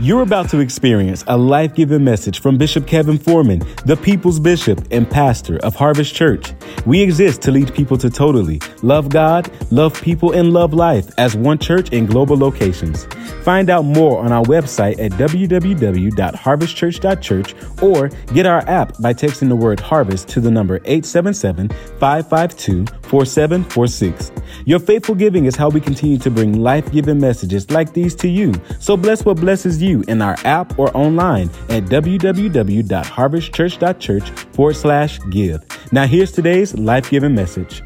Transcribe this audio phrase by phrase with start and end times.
[0.00, 4.84] You're about to experience a life giving message from Bishop Kevin Foreman, the people's bishop
[4.90, 6.52] and pastor of Harvest Church.
[6.86, 11.36] We exist to lead people to totally love God, love people, and love life as
[11.36, 13.04] one church in global locations.
[13.44, 19.56] Find out more on our website at www.harvestchurch.church or get our app by texting the
[19.56, 24.32] word harvest to the number 877 552 4746.
[24.64, 28.28] Your faithful giving is how we continue to bring life giving messages like these to
[28.28, 28.54] you.
[28.78, 35.64] So bless what blesses you in our app or online at www.harvestchurch.church forward slash give.
[35.90, 37.82] Now, here's today's life giving message.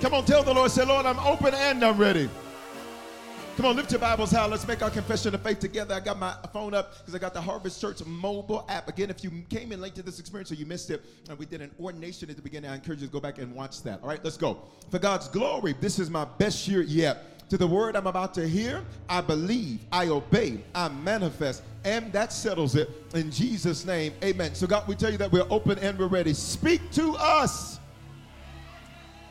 [0.00, 2.28] Come on, tell the Lord, say, Lord, I'm open and I'm ready.
[3.56, 4.46] Come on, lift your Bibles high.
[4.46, 5.92] Let's make our confession of faith together.
[5.92, 8.88] I got my phone up because I got the Harvest Church mobile app.
[8.88, 11.44] Again, if you came in late to this experience or you missed it, and we
[11.44, 14.00] did an ordination at the beginning, I encourage you to go back and watch that.
[14.00, 14.62] All right, let's go.
[14.92, 17.37] For God's glory, this is my best year yet.
[17.48, 22.32] To the word I'm about to hear, I believe, I obey, I manifest, and that
[22.32, 24.12] settles it in Jesus' name.
[24.22, 24.54] Amen.
[24.54, 26.34] So, God, we tell you that we're open and we're ready.
[26.34, 27.80] Speak to us.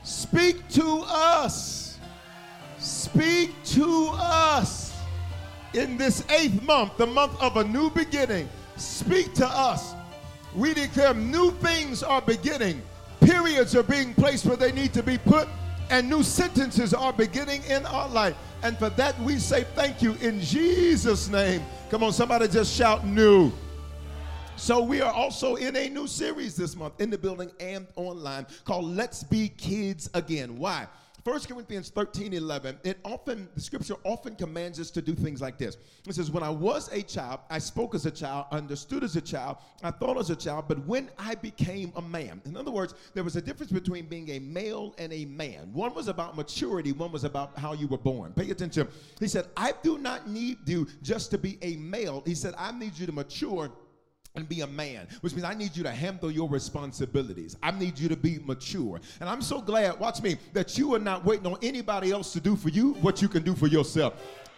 [0.03, 1.99] Speak to us.
[2.79, 4.95] Speak to us
[5.73, 8.49] in this eighth month, the month of a new beginning.
[8.77, 9.93] Speak to us.
[10.55, 12.81] We declare new things are beginning.
[13.19, 15.47] Periods are being placed where they need to be put,
[15.89, 18.35] and new sentences are beginning in our life.
[18.63, 21.63] And for that, we say thank you in Jesus' name.
[21.89, 23.51] Come on, somebody just shout new.
[24.55, 28.47] So, we are also in a new series this month in the building and online
[28.65, 30.57] called Let's Be Kids Again.
[30.57, 30.87] Why?
[31.27, 35.57] 1 Corinthians 13 11, it often, the scripture often commands us to do things like
[35.57, 35.75] this.
[36.07, 39.19] It says, When I was a child, I spoke as a child, understood as a
[39.19, 42.41] child, I thought as a child, but when I became a man.
[42.45, 45.69] In other words, there was a difference between being a male and a man.
[45.73, 48.31] One was about maturity, one was about how you were born.
[48.31, 48.87] Pay attention.
[49.19, 52.23] He said, I do not need you just to be a male.
[52.25, 53.69] He said, I need you to mature
[54.37, 57.57] and be a man, which means I need you to handle your responsibilities.
[57.61, 59.01] I need you to be mature.
[59.19, 62.39] And I'm so glad, watch me, that you are not waiting on anybody else to
[62.39, 64.13] do for you what you can do for yourself.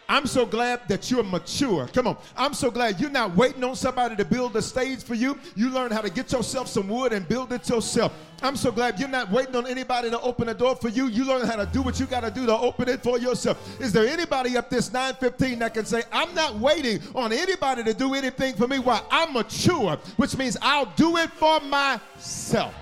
[0.09, 1.88] I'm so glad that you're mature.
[1.94, 2.18] Come on.
[2.36, 5.38] I'm so glad you're not waiting on somebody to build a stage for you.
[5.56, 8.12] You learn how to get yourself some wood and build it yourself.
[8.42, 11.09] I'm so glad you're not waiting on anybody to open a door for you.
[11.09, 13.80] You learn how to do what you got to do to open it for yourself.
[13.80, 17.94] Is there anybody up this 915 that can say, I'm not waiting on anybody to
[17.94, 22.74] do anything for me while I'm mature, which means I'll do it for myself.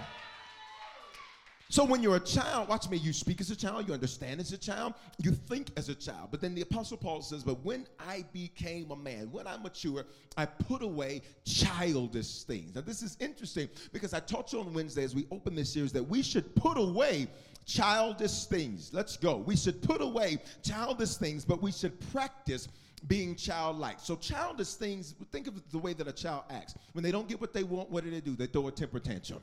[1.70, 4.54] So when you're a child, watch me, you speak as a child, you understand as
[4.54, 6.30] a child, you think as a child.
[6.32, 10.06] But then the Apostle Paul says, But when I became a man, when I mature,
[10.38, 12.74] I put away childish things.
[12.74, 15.92] Now, this is interesting because I taught you on Wednesday as we open this series
[15.92, 17.28] that we should put away
[17.66, 18.92] childish things.
[18.94, 19.38] Let's go.
[19.38, 22.70] We should put away childish things, but we should practice
[23.08, 24.00] being childlike.
[24.00, 26.76] So childish things, think of the way that a child acts.
[26.94, 28.36] When they don't get what they want, what do they do?
[28.36, 29.42] They throw a temper tantrum.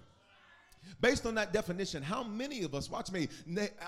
[1.01, 3.29] Based on that definition, how many of us, watch me,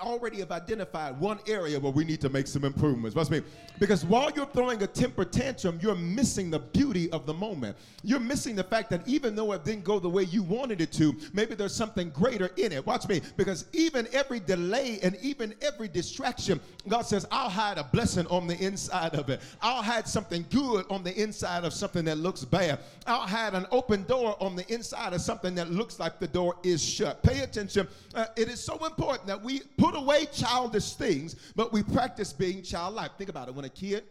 [0.02, 3.16] already have identified one area where we need to make some improvements?
[3.16, 3.42] Watch me.
[3.78, 7.76] Because while you're throwing a temper tantrum, you're missing the beauty of the moment.
[8.02, 10.92] You're missing the fact that even though it didn't go the way you wanted it
[10.92, 12.86] to, maybe there's something greater in it.
[12.86, 13.20] Watch me.
[13.36, 18.46] Because even every delay and even every distraction, God says, I'll hide a blessing on
[18.46, 19.40] the inside of it.
[19.62, 22.80] I'll hide something good on the inside of something that looks bad.
[23.06, 26.56] I'll hide an open door on the inside of something that looks like the door
[26.62, 27.22] is shut.
[27.22, 27.86] Pay attention.
[28.14, 32.62] Uh, it is so important that we put away childish things, but we practice being
[32.62, 33.16] childlike.
[33.18, 33.54] Think about it.
[33.54, 34.04] When a kid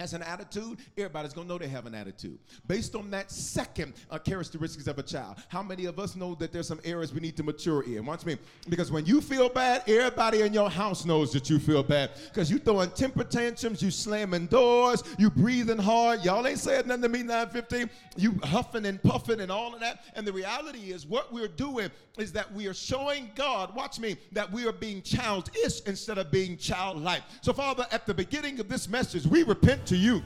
[0.00, 2.38] has an attitude, everybody's gonna know they have an attitude.
[2.66, 6.52] Based on that second uh, characteristics of a child, how many of us know that
[6.52, 8.06] there's some areas we need to mature in?
[8.06, 8.38] Watch me,
[8.68, 12.10] because when you feel bad, everybody in your house knows that you feel bad.
[12.24, 16.24] Because you're throwing temper tantrums, you slamming doors, you breathing hard.
[16.24, 17.90] Y'all ain't saying nothing to me 915.
[18.16, 20.04] You huffing and puffing and all of that.
[20.14, 24.16] And the reality is, what we're doing is that we are showing God, watch me,
[24.32, 27.22] that we are being childish instead of being childlike.
[27.42, 30.22] So, Father, at the beginning of this message, we repent to you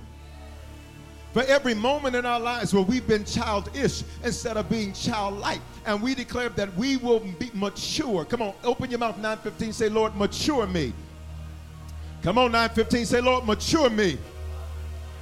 [1.32, 5.60] for every moment in our lives where we've been childish instead of being childlike.
[5.84, 8.24] And we declare that we will be mature.
[8.24, 9.72] Come on, open your mouth, 915.
[9.72, 10.92] Say, Lord, mature me.
[12.22, 13.06] Come on, 915.
[13.06, 14.16] Say, Lord, mature me.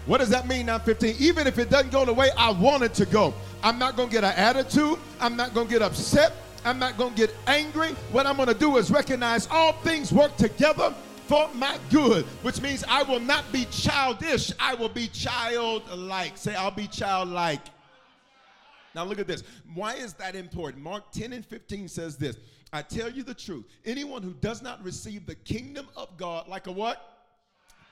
[0.04, 1.16] What does that mean, 915?
[1.18, 4.08] Even if it doesn't go the way I want it to go, I'm not going
[4.08, 4.98] to get an attitude.
[5.18, 6.32] I'm not going to get upset.
[6.64, 7.92] I'm not going to get angry.
[8.10, 10.92] What I'm going to do is recognize all things work together
[11.32, 14.52] for my good, which means I will not be childish.
[14.60, 16.36] I will be childlike.
[16.36, 17.62] Say, I'll be childlike.
[18.94, 19.42] Now, look at this.
[19.72, 20.84] Why is that important?
[20.84, 22.36] Mark 10 and 15 says this
[22.70, 23.64] I tell you the truth.
[23.86, 27.00] Anyone who does not receive the kingdom of God like a what?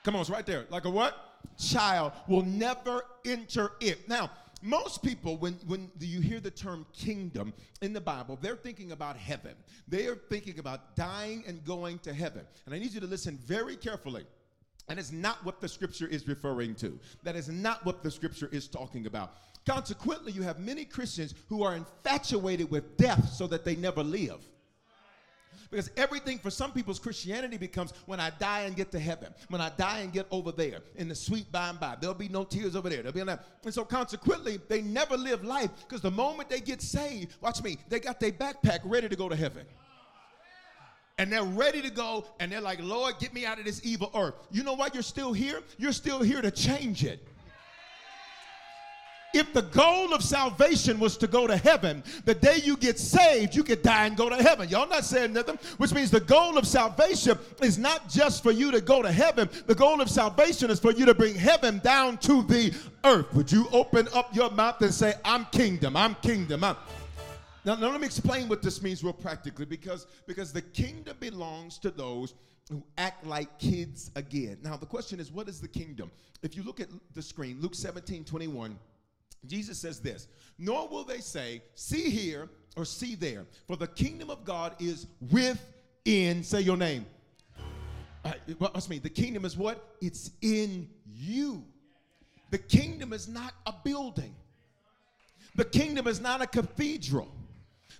[0.03, 0.67] Come on, it's right there.
[0.69, 1.17] Like a what?
[1.57, 4.07] Child will never enter it.
[4.07, 4.29] Now,
[4.61, 9.17] most people, when, when you hear the term kingdom in the Bible, they're thinking about
[9.17, 9.53] heaven.
[9.87, 12.45] They are thinking about dying and going to heaven.
[12.65, 14.25] And I need you to listen very carefully.
[14.87, 16.99] And it's not what the scripture is referring to.
[17.23, 19.35] That is not what the scripture is talking about.
[19.65, 24.39] Consequently, you have many Christians who are infatuated with death so that they never live.
[25.71, 29.61] Because everything for some people's Christianity becomes when I die and get to heaven, when
[29.61, 31.95] I die and get over there in the sweet by and by.
[31.99, 32.97] There'll be no tears over there.
[32.97, 36.81] There'll be no, and so consequently, they never live life because the moment they get
[36.81, 39.65] saved, watch me, they got their backpack ready to go to heaven
[41.21, 44.09] and they're ready to go and they're like, Lord, get me out of this evil
[44.15, 44.33] earth.
[44.49, 45.61] You know why you're still here?
[45.77, 47.27] You're still here to change it.
[49.33, 53.55] If the goal of salvation was to go to heaven, the day you get saved,
[53.55, 54.67] you could die and go to heaven.
[54.69, 58.71] Y'all not saying nothing, which means the goal of salvation is not just for you
[58.71, 59.49] to go to heaven.
[59.67, 62.73] The goal of salvation is for you to bring heaven down to the
[63.03, 63.33] earth.
[63.33, 66.75] Would you open up your mouth and say, I'm kingdom, I'm kingdom, I'm.
[67.63, 71.77] Now, now let me explain what this means real practically because, because the kingdom belongs
[71.79, 72.33] to those
[72.69, 74.57] who act like kids again.
[74.63, 76.09] Now, the question is, what is the kingdom?
[76.41, 78.79] If you look at the screen, Luke 17 21,
[79.47, 80.27] Jesus says this,
[80.57, 85.07] nor will they say, see here or see there, for the kingdom of God is
[85.29, 87.05] within, say your name.
[88.23, 88.99] Uh, what's me?
[88.99, 89.95] The kingdom is what?
[89.99, 91.63] It's in you.
[92.51, 94.35] The kingdom is not a building.
[95.55, 97.29] The kingdom is not a cathedral.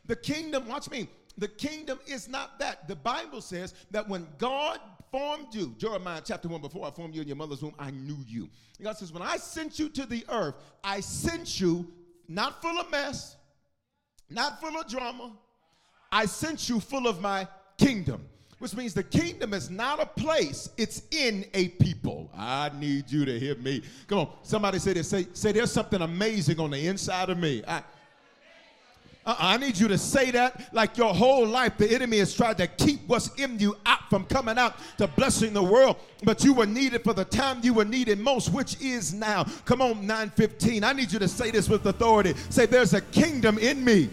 [0.05, 2.87] The kingdom, watch me, the kingdom is not that.
[2.87, 4.79] The Bible says that when God
[5.11, 8.17] formed you, Jeremiah chapter 1, before I formed you in your mother's womb, I knew
[8.25, 8.49] you.
[8.77, 11.85] And God says, when I sent you to the earth, I sent you
[12.27, 13.35] not full of mess,
[14.29, 15.33] not full of drama.
[16.11, 17.47] I sent you full of my
[17.77, 18.25] kingdom.
[18.59, 22.29] Which means the kingdom is not a place, it's in a people.
[22.37, 23.81] I need you to hear me.
[24.05, 25.09] Come on, somebody say this.
[25.09, 27.63] Say, say there's something amazing on the inside of me.
[27.67, 27.81] I,
[29.25, 32.57] uh, I need you to say that like your whole life the enemy has tried
[32.57, 35.97] to keep what's in you out from coming out to blessing the world.
[36.23, 39.45] But you were needed for the time you were needed most, which is now.
[39.65, 40.83] Come on, 915.
[40.83, 42.33] I need you to say this with authority.
[42.49, 44.09] Say, there's a kingdom in me.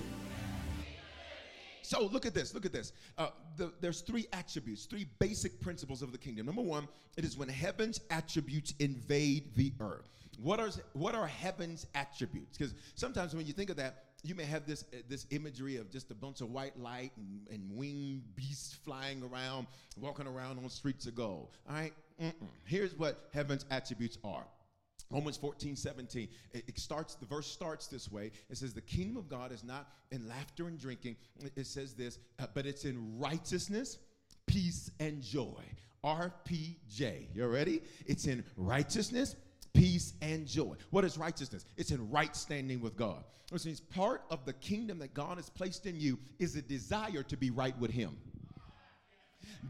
[1.83, 2.53] So look at this.
[2.53, 2.93] Look at this.
[3.17, 6.45] Uh, the, there's three attributes, three basic principles of the kingdom.
[6.45, 10.05] Number one, it is when heaven's attributes invade the earth.
[10.41, 12.59] What are what are heaven's attributes?
[12.59, 15.91] Because sometimes when you think of that, you may have this uh, this imagery of
[15.91, 20.69] just a bunch of white light and, and winged beasts flying around, walking around on
[20.69, 21.49] streets of gold.
[21.69, 21.93] All right?
[22.21, 22.49] Mm-mm.
[22.65, 24.45] Here's what heaven's attributes are.
[25.11, 26.29] Romans 14, 17.
[26.53, 28.31] It, starts, the verse starts this way.
[28.51, 31.17] It says, The kingdom of God is not in laughter and drinking.
[31.43, 33.99] It, it says this, uh, but it's in righteousness,
[34.47, 35.63] peace, and joy.
[36.05, 37.35] RPJ.
[37.35, 37.83] You ready?
[38.07, 39.35] It's in righteousness,
[39.79, 40.75] peace, and joy.
[40.91, 41.65] What is righteousness?
[41.77, 43.23] It's in right standing with God.
[43.51, 47.23] Which means part of the kingdom that God has placed in you is a desire
[47.23, 48.17] to be right with Him.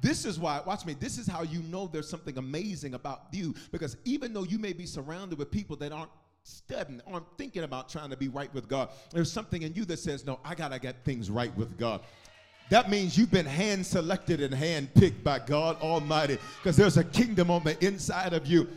[0.00, 3.54] This is why, watch me, this is how you know there's something amazing about you.
[3.70, 6.10] Because even though you may be surrounded with people that aren't
[6.42, 9.98] studying, aren't thinking about trying to be right with God, there's something in you that
[9.98, 12.00] says, No, I gotta get things right with God.
[12.70, 17.04] That means you've been hand selected and hand picked by God Almighty because there's a
[17.04, 18.68] kingdom on the inside of you.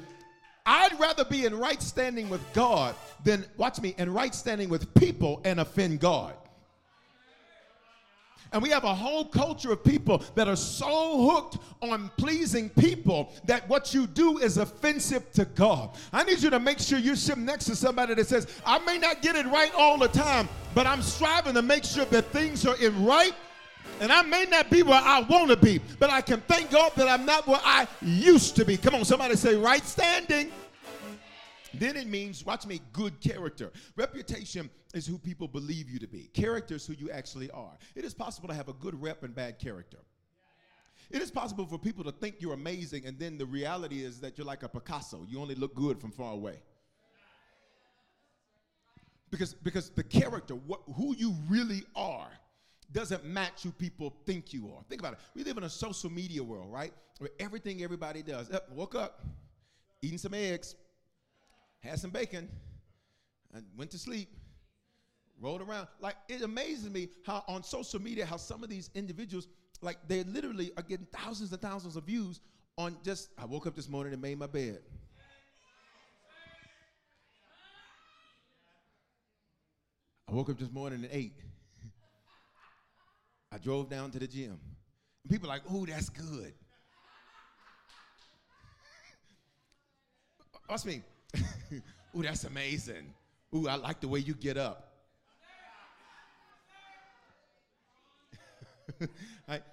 [0.66, 4.94] I'd rather be in right standing with God than, watch me, in right standing with
[4.94, 6.34] people and offend God.
[8.54, 13.32] And we have a whole culture of people that are so hooked on pleasing people
[13.46, 15.92] that what you do is offensive to God.
[16.12, 18.98] I need you to make sure you're sitting next to somebody that says, I may
[18.98, 22.66] not get it right all the time, but I'm striving to make sure that things
[22.66, 23.34] are in right.
[24.02, 26.92] And I may not be where I want to be, but I can thank God
[26.96, 28.76] that I'm not where I used to be.
[28.76, 30.52] Come on, somebody say right standing.
[31.76, 33.72] Then it means, watch me, good character.
[33.96, 36.32] Reputation is who people believe you to be.
[36.34, 37.78] Character is who you actually are.
[37.94, 40.00] It is possible to have a good rep and bad character.
[41.12, 44.36] It is possible for people to think you're amazing, and then the reality is that
[44.36, 45.28] you're like a Picasso.
[45.30, 46.56] You only look good from far away.
[49.30, 52.32] Because, because the character, what, who you really are,
[52.92, 54.84] doesn't match who people think you are.
[54.90, 55.20] Think about it.
[55.36, 56.94] We live in a social media world, right?
[57.20, 58.52] Where everything everybody does.
[58.52, 59.22] Up, woke up,
[60.02, 60.76] eating some eggs,
[61.80, 62.50] had some bacon,
[63.54, 64.30] and went to sleep,
[65.40, 65.88] rolled around.
[66.00, 69.48] Like it amazes me how on social media how some of these individuals
[69.82, 72.40] like they literally are getting thousands and thousands of views
[72.78, 74.80] on just I woke up this morning and made my bed.
[80.28, 81.34] I woke up this morning and ate.
[83.52, 84.58] I drove down to the gym.
[85.24, 86.54] And people are like, ooh, that's good."
[90.70, 91.02] Watch me.
[92.16, 93.14] Ooh, that's amazing.
[93.56, 94.92] Ooh, I like the way you get up.
[99.48, 99.64] right?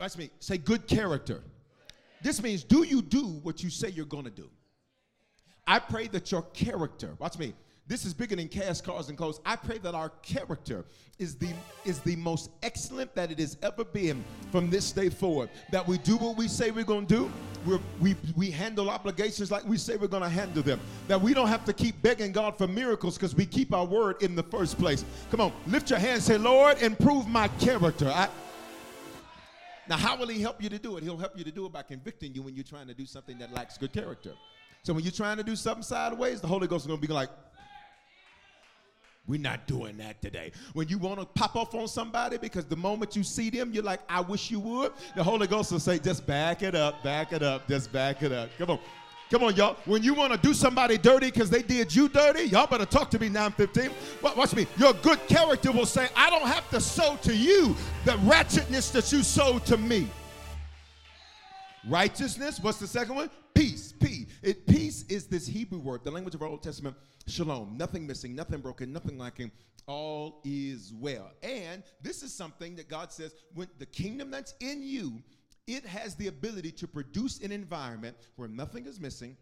[0.00, 0.30] Watch me.
[0.40, 1.42] Say good character.
[2.22, 4.48] This means do you do what you say you're going to do?
[5.66, 7.54] I pray that your character, watch me,
[7.88, 9.40] this is bigger than cash, cars, and clothes.
[9.46, 10.84] I pray that our character
[11.18, 11.48] is the
[11.86, 15.48] is the most excellent that it has ever been from this day forward.
[15.72, 17.30] That we do what we say we're gonna do.
[17.64, 20.80] We're, we we handle obligations like we say we're gonna handle them.
[21.08, 24.22] That we don't have to keep begging God for miracles because we keep our word
[24.22, 25.02] in the first place.
[25.30, 28.08] Come on, lift your hands, say, Lord, improve my character.
[28.14, 28.28] I,
[29.88, 31.02] now, how will He help you to do it?
[31.02, 33.38] He'll help you to do it by convicting you when you're trying to do something
[33.38, 34.34] that lacks good character.
[34.82, 37.30] So when you're trying to do something sideways, the Holy Ghost is gonna be like,
[39.28, 40.52] we're not doing that today.
[40.72, 43.84] When you want to pop off on somebody because the moment you see them, you're
[43.84, 44.92] like, I wish you would.
[45.14, 48.32] The Holy Ghost will say, just back it up, back it up, just back it
[48.32, 48.48] up.
[48.58, 48.78] Come on.
[49.30, 49.76] Come on, y'all.
[49.84, 53.10] When you want to do somebody dirty because they did you dirty, y'all better talk
[53.10, 53.90] to me 915.
[54.22, 54.66] Watch me.
[54.78, 59.12] Your good character will say, I don't have to sow to you the ratchetness that
[59.12, 60.08] you sowed to me.
[61.86, 63.30] Righteousness, what's the second one?
[64.42, 67.76] It, peace is this Hebrew word, the language of our Old Testament, shalom.
[67.76, 69.50] Nothing missing, nothing broken, nothing lacking.
[69.86, 71.30] All is well.
[71.42, 75.22] And this is something that God says when the kingdom that's in you,
[75.66, 79.36] it has the ability to produce an environment where nothing is missing,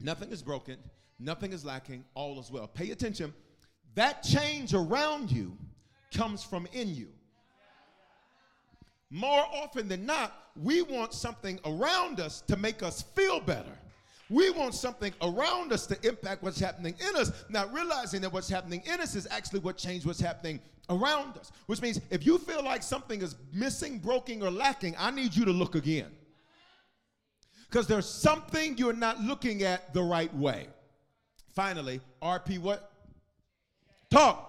[0.00, 0.78] nothing is broken,
[1.18, 2.66] nothing is lacking, all is well.
[2.66, 3.34] Pay attention.
[3.94, 5.56] That change around you
[6.12, 7.08] comes from in you.
[9.10, 13.76] More often than not, we want something around us to make us feel better.
[14.32, 18.48] We want something around us to impact what's happening in us, not realizing that what's
[18.48, 20.58] happening in us is actually what changed what's happening
[20.88, 21.52] around us.
[21.66, 25.44] Which means if you feel like something is missing, broken, or lacking, I need you
[25.44, 26.10] to look again.
[27.68, 30.68] Because there's something you're not looking at the right way.
[31.54, 32.90] Finally, RP what?
[34.10, 34.48] Talk.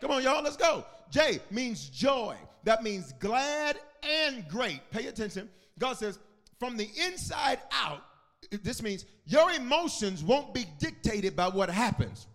[0.00, 0.84] Come on, y'all, let's go.
[1.10, 2.34] J means joy.
[2.64, 4.80] That means glad and great.
[4.90, 5.48] Pay attention.
[5.78, 6.18] God says,
[6.58, 8.02] from the inside out,
[8.62, 12.26] this means your emotions won't be dictated by what happens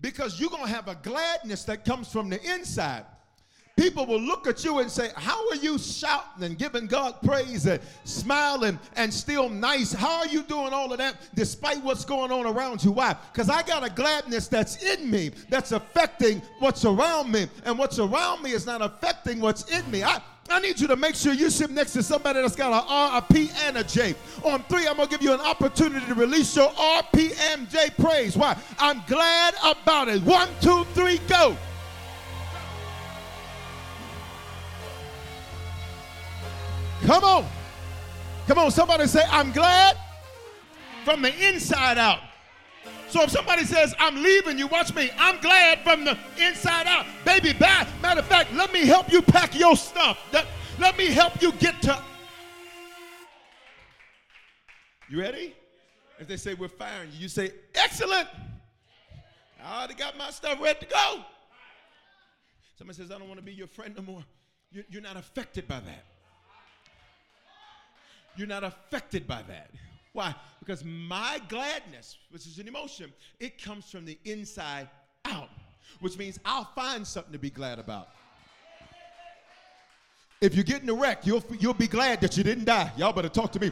[0.00, 3.04] because you're going to have a gladness that comes from the inside.
[3.74, 7.64] People will look at you and say, How are you shouting and giving God praise
[7.64, 9.94] and smiling and still nice?
[9.94, 12.92] How are you doing all of that despite what's going on around you?
[12.92, 13.16] Why?
[13.32, 17.98] Because I got a gladness that's in me that's affecting what's around me, and what's
[17.98, 20.04] around me is not affecting what's in me.
[20.04, 22.86] I, I need you to make sure you sit next to somebody that's got an
[22.86, 24.14] R, a P, and a J.
[24.44, 27.66] On three, I'm going to give you an opportunity to release your R, P, M,
[27.70, 28.36] J praise.
[28.36, 28.56] Why?
[28.78, 30.22] I'm glad about it.
[30.22, 31.56] One, two, three, go.
[37.06, 37.46] Come on.
[38.46, 39.96] Come on, somebody say, I'm glad
[41.04, 42.18] from the inside out.
[43.12, 45.10] So if somebody says, I'm leaving you, watch me.
[45.18, 47.04] I'm glad from the inside out.
[47.26, 47.86] Baby, back.
[48.00, 50.18] Matter of fact, let me help you pack your stuff.
[50.78, 52.02] Let, me help you get to.
[55.10, 55.54] You ready?
[56.18, 58.28] If they say, We're firing you, you say, Excellent.
[59.62, 61.20] I already got my stuff ready to go.
[62.78, 64.24] Somebody says, I don't want to be your friend no more.
[64.88, 66.04] You're not affected by that.
[68.36, 69.70] You're not affected by that.
[70.12, 70.34] Why?
[70.60, 74.88] Because my gladness, which is an emotion, it comes from the inside
[75.24, 75.48] out,
[76.00, 78.08] which means I'll find something to be glad about.
[80.40, 82.92] If you get in a wreck, you'll, you'll be glad that you didn't die.
[82.96, 83.70] Y'all better talk to me.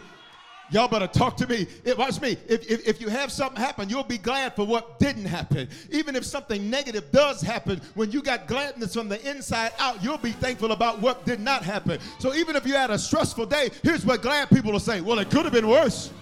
[0.70, 1.66] Y'all better talk to me.
[1.85, 2.37] It, watch me.
[2.49, 5.68] If, if, if you have something happen, you'll be glad for what didn't happen.
[5.90, 10.16] Even if something negative does happen, when you got gladness from the inside out, you'll
[10.16, 11.99] be thankful about what did not happen.
[12.20, 15.18] So even if you had a stressful day, here's what glad people will say Well,
[15.18, 16.12] it could have been worse.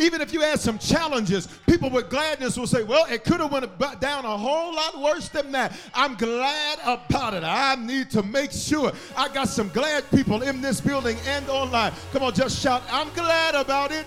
[0.00, 3.52] Even if you had some challenges, people with gladness will say, well, it could have
[3.52, 5.78] went down a whole lot worse than that.
[5.92, 7.44] I'm glad about it.
[7.44, 11.92] I need to make sure I got some glad people in this building and online.
[12.12, 14.06] Come on, just shout, I'm glad about it.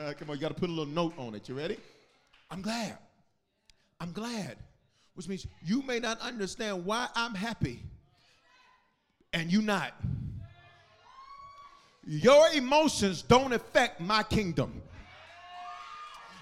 [0.00, 1.48] Uh, come on, you got to put a little note on it.
[1.48, 1.78] You ready?
[2.50, 2.98] I'm glad.
[4.00, 4.56] I'm glad.
[5.14, 7.78] Which means you may not understand why I'm happy
[9.32, 9.94] and you not.
[12.04, 14.82] Your emotions don't affect my kingdom.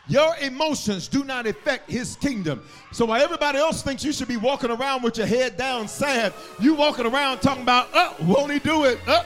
[0.09, 2.63] Your emotions do not affect his kingdom.
[2.91, 6.33] So while everybody else thinks you should be walking around with your head down sad,
[6.59, 8.99] you walking around talking about, oh, won't he do it?
[9.07, 9.25] Oh,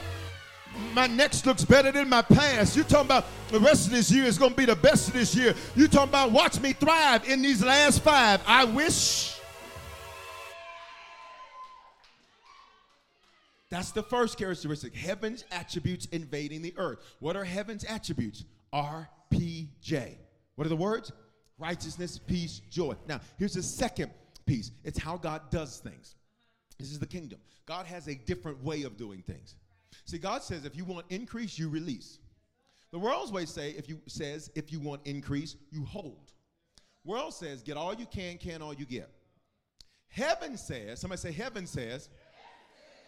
[0.93, 2.77] my next looks better than my past.
[2.77, 5.15] You talking about the rest of this year is going to be the best of
[5.15, 5.55] this year.
[5.77, 8.43] You talking about watch me thrive in these last five.
[8.47, 9.34] I wish
[13.75, 14.95] That's the first characteristic.
[14.95, 17.01] Heaven's attributes invading the earth.
[17.19, 18.45] What are heaven's attributes?
[18.73, 20.15] RPJ.
[20.55, 21.11] What are the words?
[21.59, 22.95] Righteousness, peace, joy.
[23.09, 24.13] Now, here's the second
[24.47, 26.15] piece it's how God does things.
[26.79, 27.41] This is the kingdom.
[27.67, 29.57] God has a different way of doing things.
[30.05, 32.21] See, God says if you want increase, you release.
[32.93, 36.31] The world's way say if you says if you want increase, you hold.
[37.05, 39.11] World says get all you can, can all you get.
[40.15, 42.09] Heaven says, somebody say heaven says,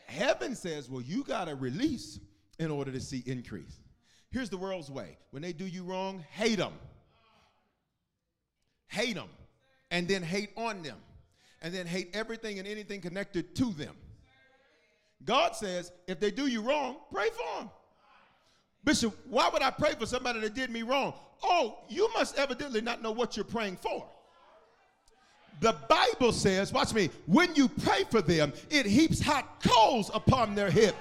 [0.07, 2.19] Heaven says, well, you got to release
[2.59, 3.81] in order to see increase.
[4.31, 6.73] Here's the world's way when they do you wrong, hate them.
[8.89, 9.29] Hate them.
[9.91, 10.99] And then hate on them.
[11.63, 13.95] And then hate everything and anything connected to them.
[15.25, 17.71] God says, if they do you wrong, pray for them.
[18.85, 21.15] Bishop, why would I pray for somebody that did me wrong?
[21.43, 24.09] Oh, you must evidently not know what you're praying for.
[25.61, 30.55] The Bible says, watch me, when you pray for them, it heaps hot coals upon
[30.55, 30.95] their head.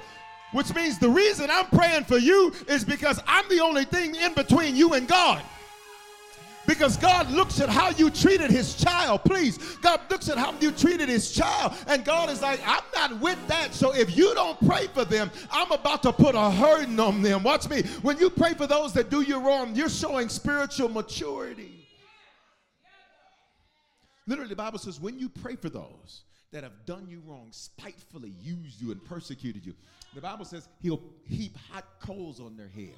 [0.53, 4.33] Which means the reason I'm praying for you is because I'm the only thing in
[4.33, 5.43] between you and God.
[6.67, 9.23] Because God looks at how you treated his child.
[9.23, 11.73] Please, God looks at how you treated his child.
[11.87, 13.73] And God is like, I'm not with that.
[13.73, 17.43] So if you don't pray for them, I'm about to put a hurting on them.
[17.43, 17.83] Watch me.
[18.01, 21.74] When you pray for those that do you wrong, you're showing spiritual maturity.
[24.27, 28.33] Literally, the Bible says, when you pray for those that have done you wrong, spitefully
[28.41, 29.73] used you and persecuted you,
[30.13, 32.95] the Bible says he'll heap hot coals on their head.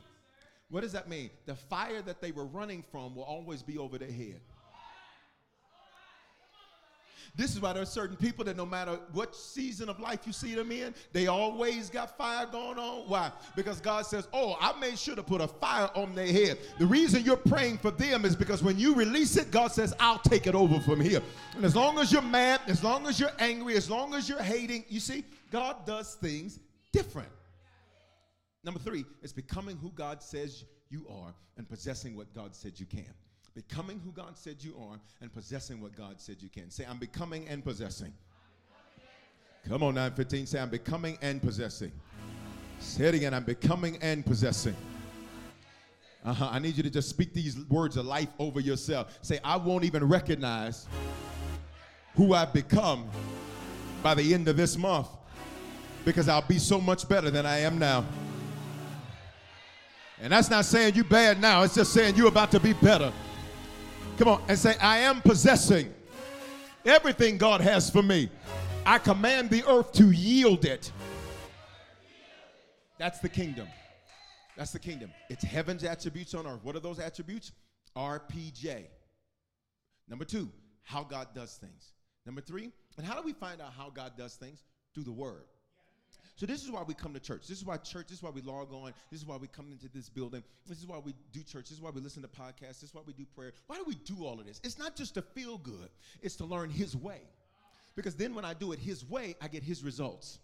[0.69, 1.29] What does that mean?
[1.45, 4.41] The fire that they were running from will always be over their head.
[7.37, 10.33] This is why there are certain people that no matter what season of life you
[10.33, 13.07] see them in, they always got fire going on.
[13.07, 13.31] Why?
[13.55, 16.57] Because God says, Oh, I made sure to put a fire on their head.
[16.79, 20.17] The reason you're praying for them is because when you release it, God says, I'll
[20.17, 21.21] take it over from here.
[21.55, 24.41] And as long as you're mad, as long as you're angry, as long as you're
[24.41, 26.59] hating, you see, God does things
[26.91, 27.29] different.
[28.63, 32.87] Number three is becoming who God says you are and possessing what God said you
[32.87, 33.05] can
[33.57, 36.69] becoming who God said you are, and possessing what God said you can.
[36.69, 38.13] Say, I'm becoming and possessing.
[39.67, 40.45] Come on, 915.
[40.45, 41.91] Say, I'm becoming and possessing.
[42.77, 43.33] Say it again.
[43.33, 44.75] I'm becoming and possessing.
[46.23, 46.49] Uh-huh.
[46.51, 49.17] I need you to just speak these words of life over yourself.
[49.23, 50.85] Say, I won't even recognize
[52.15, 53.09] who I've become
[54.03, 55.07] by the end of this month
[56.05, 58.05] because I'll be so much better than I am now.
[60.21, 63.11] And that's not saying you bad now, it's just saying you're about to be better.
[64.17, 65.93] Come on and say, I am possessing
[66.85, 68.29] everything God has for me.
[68.85, 70.91] I command the earth to yield it.
[72.97, 73.67] That's the kingdom.
[74.57, 75.11] That's the kingdom.
[75.29, 76.61] It's heaven's attributes on earth.
[76.63, 77.51] What are those attributes?
[77.95, 78.85] RPJ.
[80.07, 80.49] Number two,
[80.83, 81.93] how God does things.
[82.25, 84.63] Number three, and how do we find out how God does things?
[84.95, 85.43] Through the word.
[86.37, 87.47] So this is why we come to church.
[87.47, 88.93] This is why church, this is why we log on.
[89.11, 90.43] This is why we come into this building.
[90.67, 91.69] This is why we do church.
[91.69, 92.79] This is why we listen to podcasts.
[92.79, 93.53] This is why we do prayer.
[93.65, 94.61] Why do we do all of this?
[94.63, 95.89] It's not just to feel good.
[96.21, 97.21] It's to learn his way.
[97.95, 100.37] Because then when I do it his way, I get his results.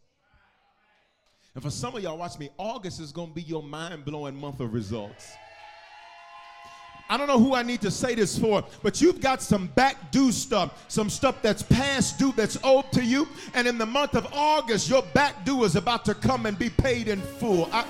[1.54, 4.62] And for some of y'all, watch me, August is going to be your mind-blowing month
[4.62, 5.32] of results.
[7.10, 10.12] I don't know who I need to say this for, but you've got some back
[10.12, 13.28] due stuff, some stuff that's past due that's owed to you.
[13.54, 16.70] And in the month of August, your back due is about to come and be
[16.70, 17.70] paid in full.
[17.72, 17.86] I,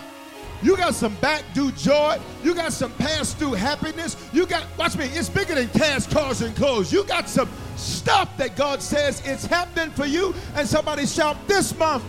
[0.64, 2.18] you got some back due joy.
[2.42, 4.16] You got some past due happiness.
[4.32, 6.92] You got, watch me, it's bigger than cash, cars, and clothes.
[6.92, 10.34] You got some stuff that God says it's happening for you.
[10.56, 12.04] And somebody shout this month.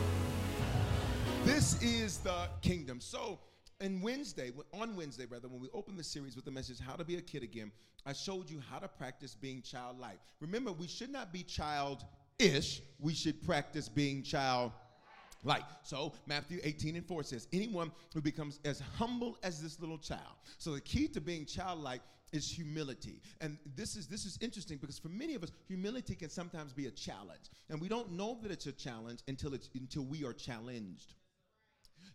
[1.44, 3.00] This is the kingdom.
[3.00, 3.38] So,
[3.84, 7.04] and Wednesday, on Wednesday, rather, when we opened the series with the message, How to
[7.04, 7.70] Be a Kid Again,
[8.06, 10.18] I showed you how to practice being childlike.
[10.40, 14.72] Remember, we should not be childish, we should practice being child
[15.46, 19.98] like so matthew 18 and 4 says anyone who becomes as humble as this little
[19.98, 20.36] child.
[20.56, 22.00] So the key to being childlike
[22.32, 23.20] is humility.
[23.42, 26.86] And this is this is interesting because for many of us humility can sometimes be
[26.86, 27.50] a challenge.
[27.68, 31.12] And we don't know that it's a challenge until it's until we are challenged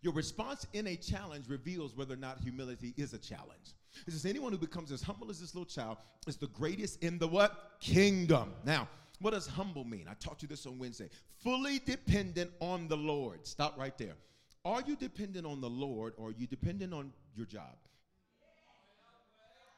[0.01, 3.73] your response in a challenge reveals whether or not humility is a challenge.
[4.07, 7.17] It says anyone who becomes as humble as this little child is the greatest in
[7.17, 7.73] the what?
[7.81, 8.53] Kingdom.
[8.65, 8.87] Now,
[9.19, 10.05] what does humble mean?
[10.09, 11.09] I taught you this on Wednesday.
[11.43, 13.45] Fully dependent on the Lord.
[13.45, 14.15] Stop right there.
[14.63, 17.75] Are you dependent on the Lord or are you dependent on your job?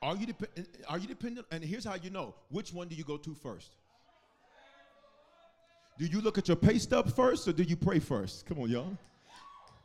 [0.03, 1.45] Are you, dep- are you dependent?
[1.51, 3.71] And here's how you know which one do you go to first?
[5.99, 8.45] Do you look at your pay stub first or do you pray first?
[8.47, 8.97] Come on, y'all.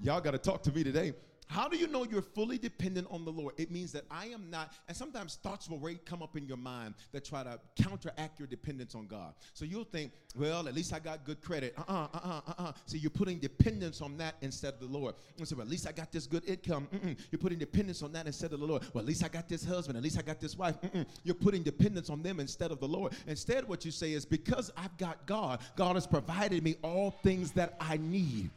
[0.01, 1.15] Y'all got to talk to me today.
[1.49, 3.55] How do you know you're fully dependent on the Lord?
[3.57, 6.95] It means that I am not, and sometimes thoughts will come up in your mind
[7.13, 9.33] that try to counteract your dependence on God.
[9.55, 11.75] So you'll think, well, at least I got good credit.
[11.79, 12.73] Uh uh-uh, uh, uh-uh, uh, uh.
[12.87, 15.15] See, you're putting dependence on that instead of the Lord.
[15.39, 16.89] And so, well, at least I got this good income.
[16.93, 17.17] Mm-mm.
[17.31, 18.83] You're putting dependence on that instead of the Lord.
[18.93, 19.97] Well, at least I got this husband.
[19.97, 20.81] At least I got this wife.
[20.81, 21.07] Mm-mm.
[21.23, 23.13] You're putting dependence on them instead of the Lord.
[23.29, 27.53] Instead, what you say is, because I've got God, God has provided me all things
[27.53, 28.51] that I need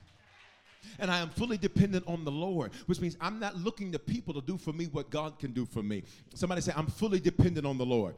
[1.00, 4.34] and I am fully dependent on the Lord, which means I'm not looking to people
[4.34, 6.04] to do for me what God can do for me.
[6.34, 8.16] Somebody say, I'm fully dependent on the Lord.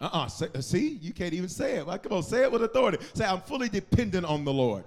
[0.00, 0.46] Uh uh-uh.
[0.54, 1.86] uh See, you can't even say it.
[1.86, 2.98] Well, come on, say it with authority.
[3.14, 4.84] Say, I'm fully dependent on the Lord.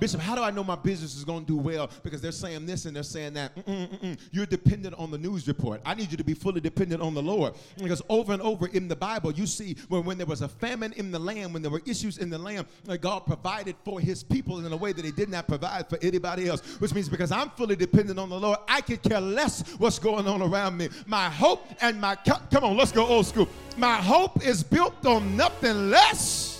[0.00, 1.90] Bishop, how do I know my business is going to do well?
[2.02, 3.54] Because they're saying this and they're saying that.
[3.54, 4.18] Mm-mm, mm-mm.
[4.32, 5.82] You're dependent on the news report.
[5.84, 7.52] I need you to be fully dependent on the Lord.
[7.76, 10.94] Because over and over in the Bible, you see when, when there was a famine
[10.94, 14.22] in the land, when there were issues in the land, uh, God provided for his
[14.22, 16.62] people in a way that he did not provide for anybody else.
[16.80, 20.26] Which means because I'm fully dependent on the Lord, I could care less what's going
[20.26, 20.88] on around me.
[21.06, 23.48] My hope and my, come on, let's go old school.
[23.76, 26.59] My hope is built on nothing less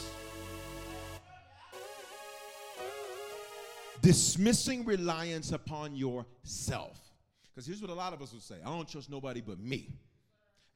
[4.00, 6.98] dismissing reliance upon yourself.
[7.54, 9.88] Because here's what a lot of us will say I don't trust nobody but me.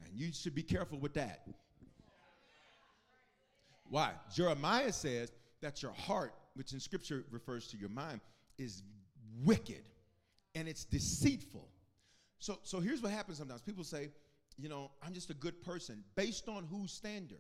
[0.05, 1.47] And you should be careful with that.
[3.89, 4.13] Why?
[4.35, 8.21] Jeremiah says that your heart, which in scripture refers to your mind,
[8.59, 8.83] is
[9.45, 9.89] wicked
[10.55, 11.69] and it's deceitful.
[12.39, 14.11] So, so here's what happens sometimes people say,
[14.57, 17.39] you know, I'm just a good person based on whose standard?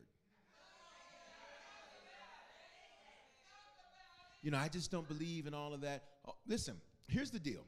[4.45, 6.03] You know, I just don't believe in all of that.
[6.29, 6.75] Oh, listen,
[7.09, 7.63] here's the deal.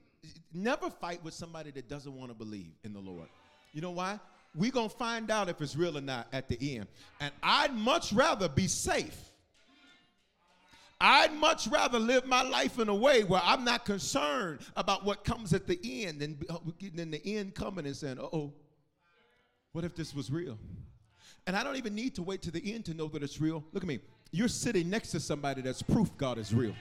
[0.53, 3.29] Never fight with somebody that doesn't want to believe in the Lord.
[3.73, 4.21] You know why?
[4.55, 6.87] We're going to find out if it's real or not at the end.
[7.19, 9.19] And I'd much rather be safe.
[11.01, 15.25] I'd much rather live my life in a way where I'm not concerned about what
[15.25, 16.39] comes at the end than,
[16.95, 18.53] than the end coming and saying, uh oh,
[19.73, 20.59] what if this was real?
[21.47, 23.65] And I don't even need to wait to the end to know that it's real.
[23.73, 24.01] Look at me.
[24.37, 26.75] You're sitting next to somebody that's proof God is real.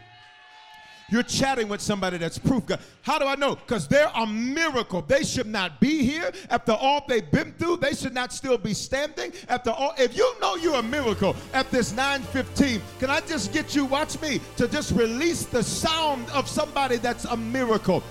[1.10, 2.82] You're chatting with somebody that's proof God.
[3.02, 3.56] How do I know?
[3.56, 5.02] Because they're a miracle.
[5.02, 7.78] They should not be here after all they've been through.
[7.78, 9.94] They should not still be standing after all.
[9.98, 13.86] If you know you're a miracle at this 9:15, can I just get you?
[13.86, 18.04] Watch me to just release the sound of somebody that's a miracle.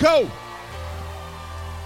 [0.00, 0.28] Go.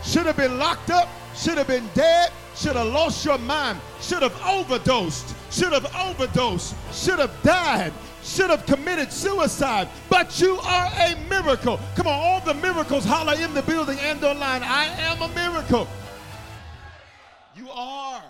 [0.03, 1.11] Should have been locked up.
[1.37, 6.75] Should have been dead should have lost your mind, should have overdosed, should have overdosed,
[6.93, 11.79] should have died, should have committed suicide, but you are a miracle.
[11.97, 14.63] Come on, all the miracles holler in the building and online.
[14.63, 15.89] I am a miracle.
[17.57, 18.23] You are.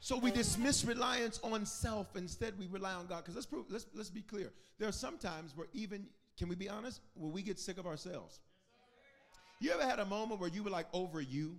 [0.00, 2.14] So we dismiss reliance on self.
[2.16, 3.24] Instead, we rely on God.
[3.24, 4.52] Because let's prove, let's let's be clear.
[4.78, 6.06] There are some times where even,
[6.38, 8.38] can we be honest, where we get sick of ourselves.
[9.58, 11.56] You ever had a moment where you were like over you?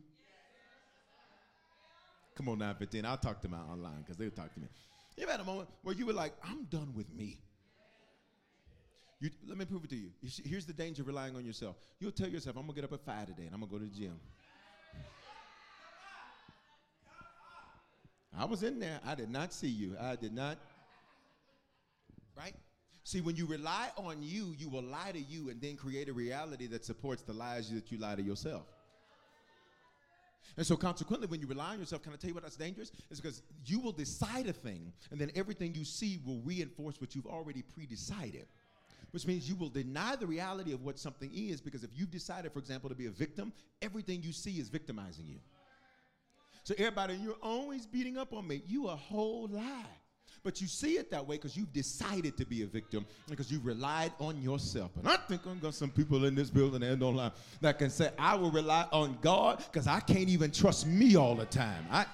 [2.38, 3.04] Come on, 915.
[3.04, 4.68] I'll talk to my online because they'll talk to me.
[5.18, 7.40] You ever had a moment where you were like, I'm done with me?
[9.20, 10.12] You, let me prove it to you.
[10.22, 11.78] you here's the danger of relying on yourself.
[12.00, 13.78] You'll tell yourself, I'm going to get up at 5 today and I'm going to
[13.80, 14.20] go to the gym.
[18.38, 19.00] I was in there.
[19.04, 19.96] I did not see you.
[20.00, 20.60] I did not.
[22.38, 22.54] Right?
[23.04, 26.14] See, when you rely on you, you will lie to you and then create a
[26.14, 28.68] reality that supports the lies that you lie to yourself.
[30.56, 32.92] And so, consequently, when you rely on yourself, can I tell you what that's dangerous?
[33.12, 37.16] It's because you will decide a thing, and then everything you see will reinforce what
[37.16, 38.48] you've already pre decided.
[39.12, 42.52] Which means you will deny the reality of what something is because if you've decided,
[42.52, 45.40] for example, to be a victim, everything you see is victimizing you.
[46.64, 48.62] So everybody, you're always beating up on me.
[48.68, 49.86] You a whole lie.
[50.48, 53.66] But you see it that way because you've decided to be a victim because you've
[53.66, 54.92] relied on yourself.
[54.96, 58.12] And I think I've got some people in this building and online that can say,
[58.18, 61.84] I will rely on God because I can't even trust me all the time.
[61.92, 62.06] I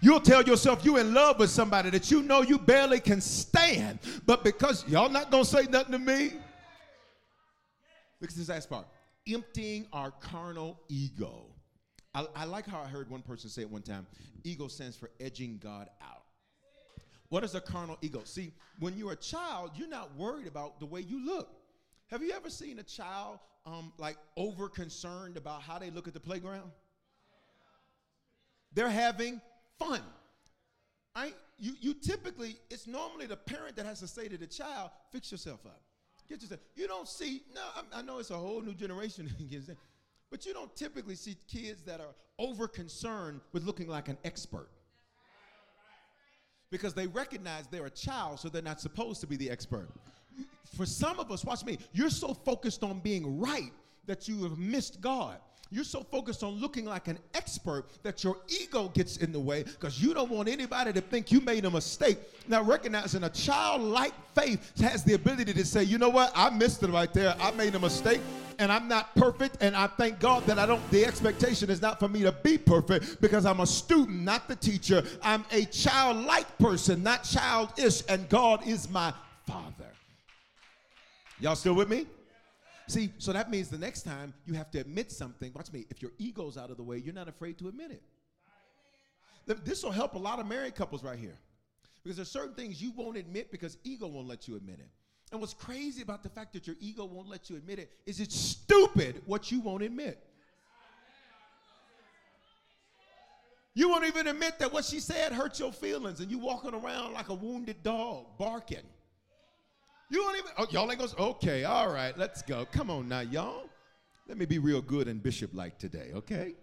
[0.00, 3.98] You'll tell yourself you're in love with somebody that you know you barely can stand,
[4.24, 6.34] but because y'all not gonna say nothing to me.
[8.20, 8.86] Look at this last part.
[9.26, 11.46] Emptying our carnal ego.
[12.14, 14.06] I, I like how I heard one person say it one time.
[14.44, 16.21] Ego stands for edging God out.
[17.32, 18.20] What is a carnal ego?
[18.24, 21.48] See, when you're a child, you're not worried about the way you look.
[22.08, 26.12] Have you ever seen a child um, like over concerned about how they look at
[26.12, 26.70] the playground?
[28.74, 29.40] They're having
[29.78, 30.02] fun.
[31.14, 34.90] I, you, you typically, it's normally the parent that has to say to the child,
[35.10, 35.80] fix yourself up.
[36.28, 36.60] Get yourself.
[36.76, 39.30] You don't see, no, I, I know it's a whole new generation,
[40.30, 44.68] but you don't typically see kids that are over concerned with looking like an expert.
[46.72, 49.90] Because they recognize they're a child, so they're not supposed to be the expert.
[50.74, 53.72] For some of us, watch me, you're so focused on being right
[54.06, 55.36] that you have missed God.
[55.72, 59.62] You're so focused on looking like an expert that your ego gets in the way
[59.62, 62.18] because you don't want anybody to think you made a mistake.
[62.46, 66.82] Now, recognizing a childlike faith has the ability to say, you know what, I missed
[66.82, 67.34] it right there.
[67.40, 68.20] I made a mistake
[68.58, 69.56] and I'm not perfect.
[69.62, 72.58] And I thank God that I don't, the expectation is not for me to be
[72.58, 75.02] perfect because I'm a student, not the teacher.
[75.22, 79.14] I'm a childlike person, not childish, and God is my
[79.46, 79.88] Father.
[81.40, 82.04] Y'all still with me?
[82.88, 85.52] See, so that means the next time you have to admit something.
[85.54, 85.86] Watch me.
[85.88, 88.02] If your ego's out of the way, you're not afraid to admit it.
[89.64, 91.38] This will help a lot of married couples right here.
[92.02, 94.88] Because there's certain things you won't admit because ego won't let you admit it.
[95.30, 98.20] And what's crazy about the fact that your ego won't let you admit it is
[98.20, 100.22] it's stupid what you won't admit.
[103.74, 107.14] You won't even admit that what she said hurt your feelings and you walking around
[107.14, 108.84] like a wounded dog barking.
[110.12, 112.66] You don't even, oh, y'all ain't gonna, okay, all right, let's go.
[112.70, 113.70] Come on now, y'all.
[114.28, 116.54] Let me be real good and bishop like today, okay?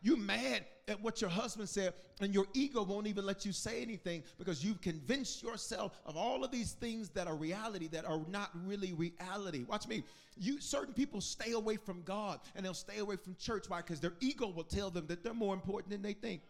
[0.00, 3.82] You mad at what your husband said, and your ego won't even let you say
[3.82, 8.20] anything because you've convinced yourself of all of these things that are reality that are
[8.28, 9.64] not really reality.
[9.64, 10.04] Watch me.
[10.36, 13.68] You certain people stay away from God and they'll stay away from church.
[13.68, 13.78] Why?
[13.78, 16.42] Because their ego will tell them that they're more important than they think.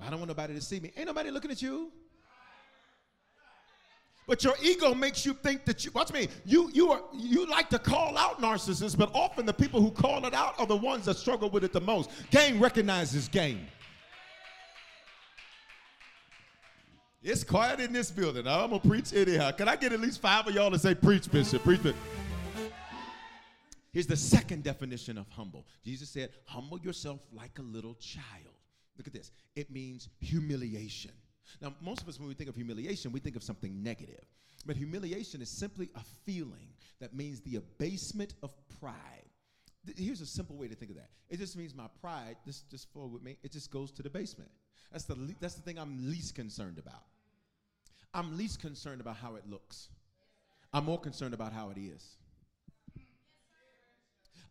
[0.00, 0.90] I don't want nobody to see me.
[0.96, 1.92] Ain't nobody looking at you.
[4.26, 6.28] But your ego makes you think that you watch me.
[6.44, 10.26] You you are you like to call out narcissists, but often the people who call
[10.26, 12.10] it out are the ones that struggle with it the most.
[12.30, 13.66] Game recognizes game.
[17.22, 18.46] It's quiet in this building.
[18.48, 19.52] I'm gonna preach anyhow.
[19.52, 21.62] Can I get at least five of y'all to say preach, Bishop?
[21.62, 21.96] Preach, Bishop.
[23.92, 25.66] Here's the second definition of humble.
[25.84, 28.54] Jesus said, "Humble yourself like a little child."
[28.98, 29.30] Look at this.
[29.54, 31.12] It means humiliation.
[31.60, 34.24] Now, most of us, when we think of humiliation, we think of something negative.
[34.64, 36.68] But humiliation is simply a feeling
[37.00, 39.24] that means the abasement of pride.
[39.96, 41.10] Here's a simple way to think of that.
[41.28, 44.10] It just means my pride, just, just forward with me, it just goes to the
[44.10, 44.50] basement.
[44.90, 47.02] That's the, le- that's the thing I'm least concerned about.
[48.12, 49.88] I'm least concerned about how it looks.
[50.72, 52.16] I'm more concerned about how it is.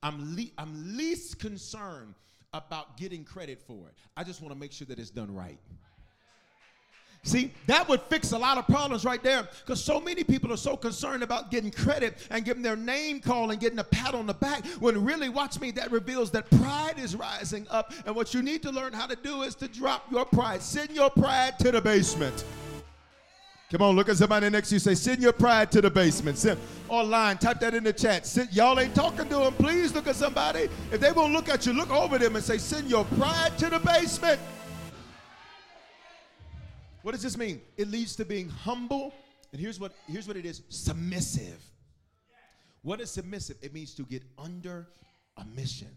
[0.03, 2.13] I'm, le- I'm least concerned
[2.53, 3.95] about getting credit for it.
[4.15, 5.60] I just want to make sure that it's done right.
[7.25, 10.57] See, that would fix a lot of problems right there because so many people are
[10.57, 14.27] so concerned about getting credit and getting their name called and getting a pat on
[14.27, 17.93] the back when really, watch me, that reveals that pride is rising up.
[18.05, 20.61] And what you need to learn how to do is to drop your pride.
[20.61, 22.45] Send your pride to the basement.
[23.71, 24.79] Come on, look at somebody next to you.
[24.79, 26.38] Say, send your pride to the basement.
[26.38, 27.39] Send online.
[27.39, 28.27] Type that in the chat.
[28.27, 29.53] Send, y'all ain't talking to them.
[29.53, 30.69] Please look at somebody.
[30.91, 33.71] If they won't look at you, look over them and say, send your pride to
[33.71, 34.39] the basement.
[37.06, 37.62] What does this mean?
[37.78, 39.13] It leads to being humble,
[39.52, 41.62] and here's what here's what it is: submissive.
[42.82, 43.58] What is submissive?
[43.62, 44.88] It means to get under
[45.38, 45.89] a mission.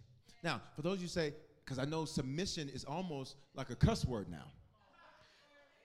[0.42, 1.32] Now, for those you say,
[1.64, 4.52] because I know submission is almost like a cuss word now.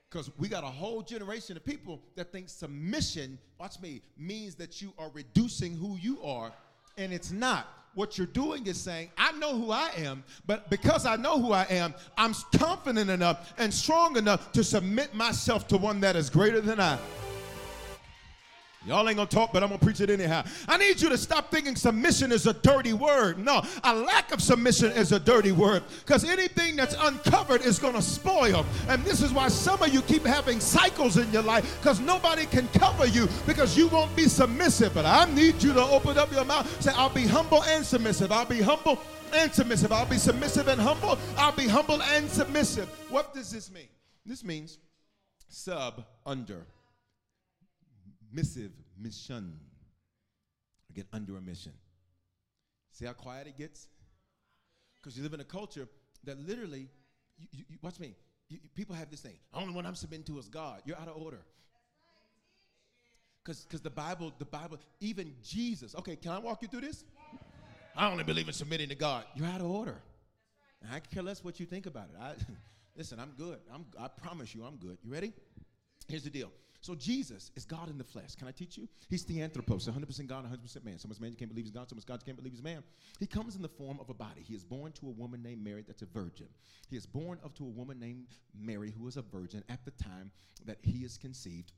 [0.10, 4.82] Because we got a whole generation of people that think submission, watch me, means that
[4.82, 6.52] you are reducing who you are,
[6.98, 11.06] and it's not what you're doing is saying, I know who I am, but because
[11.06, 15.78] I know who I am, I'm confident enough and strong enough to submit myself to
[15.78, 16.98] one that is greater than I.
[18.86, 20.44] Y'all ain't gonna talk, but I'm gonna preach it anyhow.
[20.68, 23.38] I need you to stop thinking submission is a dirty word.
[23.38, 28.02] No, a lack of submission is a dirty word because anything that's uncovered is gonna
[28.02, 28.66] spoil.
[28.90, 32.46] And this is why some of you keep having cycles in your life because nobody
[32.46, 34.94] can cover you because you won't be submissive.
[34.94, 36.82] But I need you to open up your mouth.
[36.82, 38.34] Say, I'll be humble and submissive.
[38.34, 39.00] I'll be humble
[39.34, 39.94] and submissive.
[39.94, 41.18] I'll be submissive and humble.
[41.38, 42.90] I'll be humble and submissive.
[43.10, 43.88] What does this mean?
[44.26, 44.80] This means
[45.48, 46.66] sub under
[48.34, 49.60] missive mission.
[50.94, 51.74] Get under a mission.
[52.92, 53.88] See how quiet it gets?
[54.96, 55.88] Because you live in a culture
[56.24, 56.90] that literally,
[57.38, 58.16] you, you, you watch me.
[58.50, 59.36] You, people have this thing.
[59.54, 60.82] Only one I'm submitting to is God.
[60.86, 61.42] You're out of order.
[63.44, 65.96] Because the Bible, the Bible, even Jesus.
[65.96, 67.04] Okay, can I walk you through this?
[67.96, 69.26] I only believe in submitting to God.
[69.36, 70.02] You're out of order.
[70.92, 72.22] I care less what you think about it.
[72.22, 72.34] I,
[72.96, 73.60] listen, I'm good.
[73.74, 74.98] I'm, I promise you, I'm good.
[75.04, 75.34] You ready?
[76.08, 76.52] Here's the deal.
[76.84, 78.36] So Jesus is God in the flesh.
[78.36, 78.90] Can I teach you?
[79.10, 81.00] He's the anthropos, 100% God, 100% man.
[81.00, 82.62] So much man you can't believe he's God, so much God you can't believe he's
[82.62, 82.84] man.
[83.22, 84.42] He comes in the form of a body.
[84.46, 86.48] He is born to a woman named Mary that's a virgin.
[86.90, 89.92] He is born of to a woman named Mary who is a virgin at the
[89.92, 90.30] time
[90.66, 91.72] that he is conceived.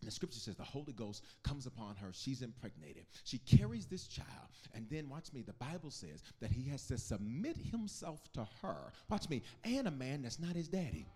[0.00, 2.10] And the scripture says the Holy Ghost comes upon her.
[2.12, 3.04] She's impregnated.
[3.24, 4.28] She carries this child.
[4.74, 8.92] And then, watch me, the Bible says that he has to submit himself to her.
[9.08, 11.06] Watch me, and a man that's not his daddy.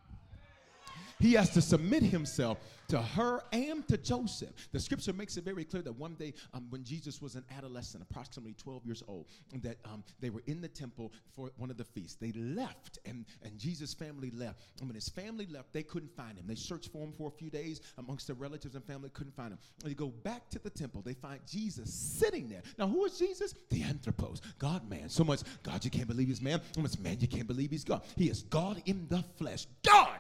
[1.21, 2.59] He has to submit himself
[2.91, 4.51] to her and to Joseph.
[4.73, 8.03] The scripture makes it very clear that one day um, when Jesus was an adolescent,
[8.03, 9.27] approximately 12 years old,
[9.63, 12.17] that um, they were in the temple for one of the feasts.
[12.17, 14.61] They left, and, and Jesus' family left.
[14.81, 16.47] And when his family left, they couldn't find him.
[16.47, 19.53] They searched for him for a few days amongst their relatives and family, couldn't find
[19.53, 19.59] him.
[19.85, 21.03] They go back to the temple.
[21.03, 22.63] They find Jesus sitting there.
[22.79, 23.55] Now, who is Jesus?
[23.69, 25.09] The anthropos, God man.
[25.09, 26.61] So much God, you can't believe he's man.
[26.75, 28.03] So much man, you can't believe he's God.
[28.17, 29.67] He is God in the flesh.
[29.85, 30.20] God!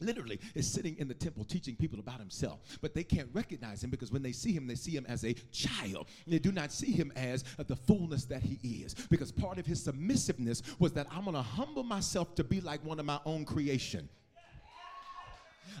[0.00, 2.60] Literally is sitting in the temple teaching people about himself.
[2.80, 5.34] But they can't recognize him because when they see him they see him as a
[5.52, 6.08] child.
[6.26, 8.94] They do not see him as the fullness that he is.
[9.10, 12.84] Because part of his submissiveness was that i'm going to humble myself to be like
[12.84, 14.08] one of my own creation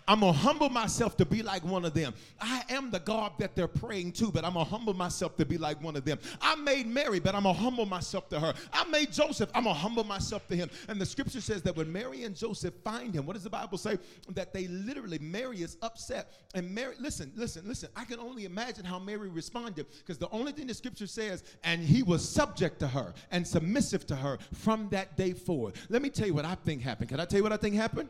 [0.06, 2.14] I'm going to humble myself to be like one of them.
[2.40, 5.46] I am the God that they're praying to, but I'm going to humble myself to
[5.46, 6.18] be like one of them.
[6.40, 8.54] I made Mary, but I'm going to humble myself to her.
[8.72, 10.70] I made Joseph, I'm going to humble myself to him.
[10.88, 13.78] And the scripture says that when Mary and Joseph find him, what does the Bible
[13.78, 13.98] say?
[14.30, 16.32] That they literally, Mary is upset.
[16.54, 17.88] And Mary, listen, listen, listen.
[17.96, 21.80] I can only imagine how Mary responded because the only thing the scripture says, and
[21.80, 25.74] he was subject to her and submissive to her from that day forward.
[25.88, 27.08] Let me tell you what I think happened.
[27.08, 28.08] Can I tell you what I think happened?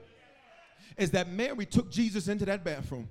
[0.96, 3.08] Is that Mary took Jesus into that bathroom.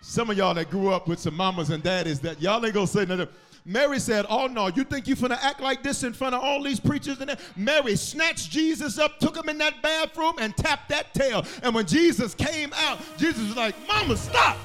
[0.00, 2.86] Some of y'all that grew up with some mamas and daddies that y'all ain't gonna
[2.86, 3.28] say nothing.
[3.64, 6.62] Mary said, Oh no, you think you finna act like this in front of all
[6.62, 7.40] these preachers and that?
[7.56, 11.44] Mary snatched Jesus up, took him in that bathroom, and tapped that tail.
[11.62, 14.56] And when Jesus came out, Jesus was like, Mama, stop!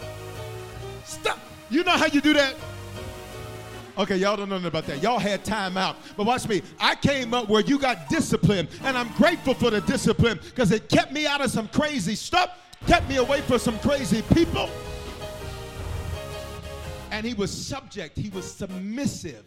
[1.03, 1.39] Stop!
[1.69, 2.55] You know how you do that?
[3.95, 5.03] Okay, y'all don't know nothing about that.
[5.03, 5.97] Y'all had time out.
[6.17, 6.63] But watch me.
[6.79, 10.89] I came up where you got discipline, and I'm grateful for the discipline because it
[10.89, 14.69] kept me out of some crazy stuff, kept me away from some crazy people.
[17.11, 19.45] And he was subject, he was submissive.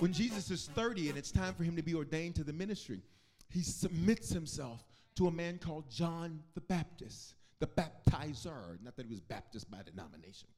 [0.00, 3.00] When Jesus is 30 and it's time for him to be ordained to the ministry,
[3.48, 4.84] he submits himself
[5.16, 8.82] to a man called John the Baptist, the baptizer.
[8.82, 10.48] Not that he was Baptist by denomination.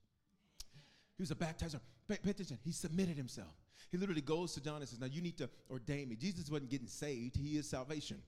[1.16, 1.78] He was a baptizer.
[2.08, 2.58] Pay, pay, attention.
[2.64, 3.54] He submitted himself.
[3.90, 6.16] He literally goes to John and says, Now you need to ordain me.
[6.16, 8.22] Jesus wasn't getting saved, he is salvation.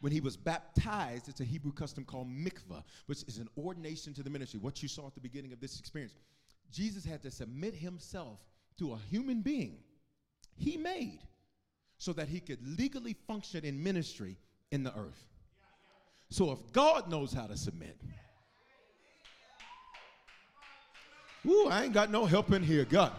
[0.00, 4.22] When he was baptized, it's a Hebrew custom called mikvah, which is an ordination to
[4.22, 6.14] the ministry, what you saw at the beginning of this experience.
[6.72, 8.38] Jesus had to submit himself
[8.78, 9.78] to a human being
[10.60, 11.20] he made
[11.98, 14.36] so that he could legally function in ministry
[14.70, 15.26] in the earth.
[16.28, 18.00] So if God knows how to submit,
[21.46, 23.12] Ooh, I ain't got no help in here, God.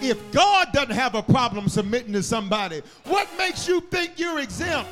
[0.00, 4.90] If God doesn't have a problem submitting to somebody, what makes you think you're exempt?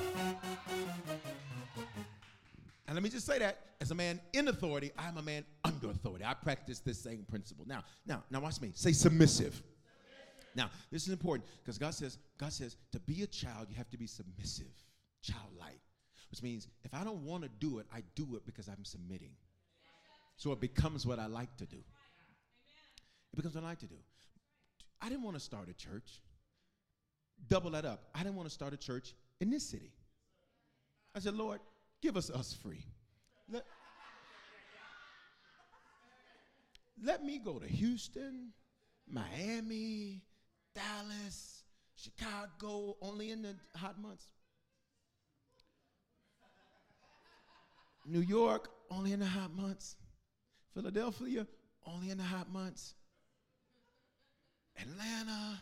[2.86, 5.90] And let me just say that as a man in authority, I'm a man under
[5.90, 6.24] authority.
[6.24, 7.64] I practice this same principle.
[7.66, 8.72] Now, now, now watch me.
[8.74, 9.62] Say submissive.
[10.54, 13.90] Now, this is important because God says, God says, to be a child, you have
[13.90, 14.72] to be submissive,
[15.22, 15.80] childlike.
[16.30, 19.30] Which means if I don't want to do it, I do it because I'm submitting.
[20.36, 21.78] So it becomes what I like to do.
[23.32, 23.96] It becomes what I like to do.
[25.00, 26.20] I didn't want to start a church.
[27.48, 28.08] Double that up.
[28.14, 29.92] I didn't want to start a church in this city.
[31.14, 31.60] I said, Lord,
[32.02, 32.84] give us us free.
[33.50, 33.64] Let,
[37.02, 38.50] let me go to Houston,
[39.08, 40.22] Miami,
[40.74, 41.64] Dallas,
[41.96, 44.26] Chicago, only in the hot months.
[48.06, 49.96] New York, only in the hot months.
[50.74, 51.46] Philadelphia,
[51.86, 52.94] only in the hot months.
[54.83, 55.61] Atlanta,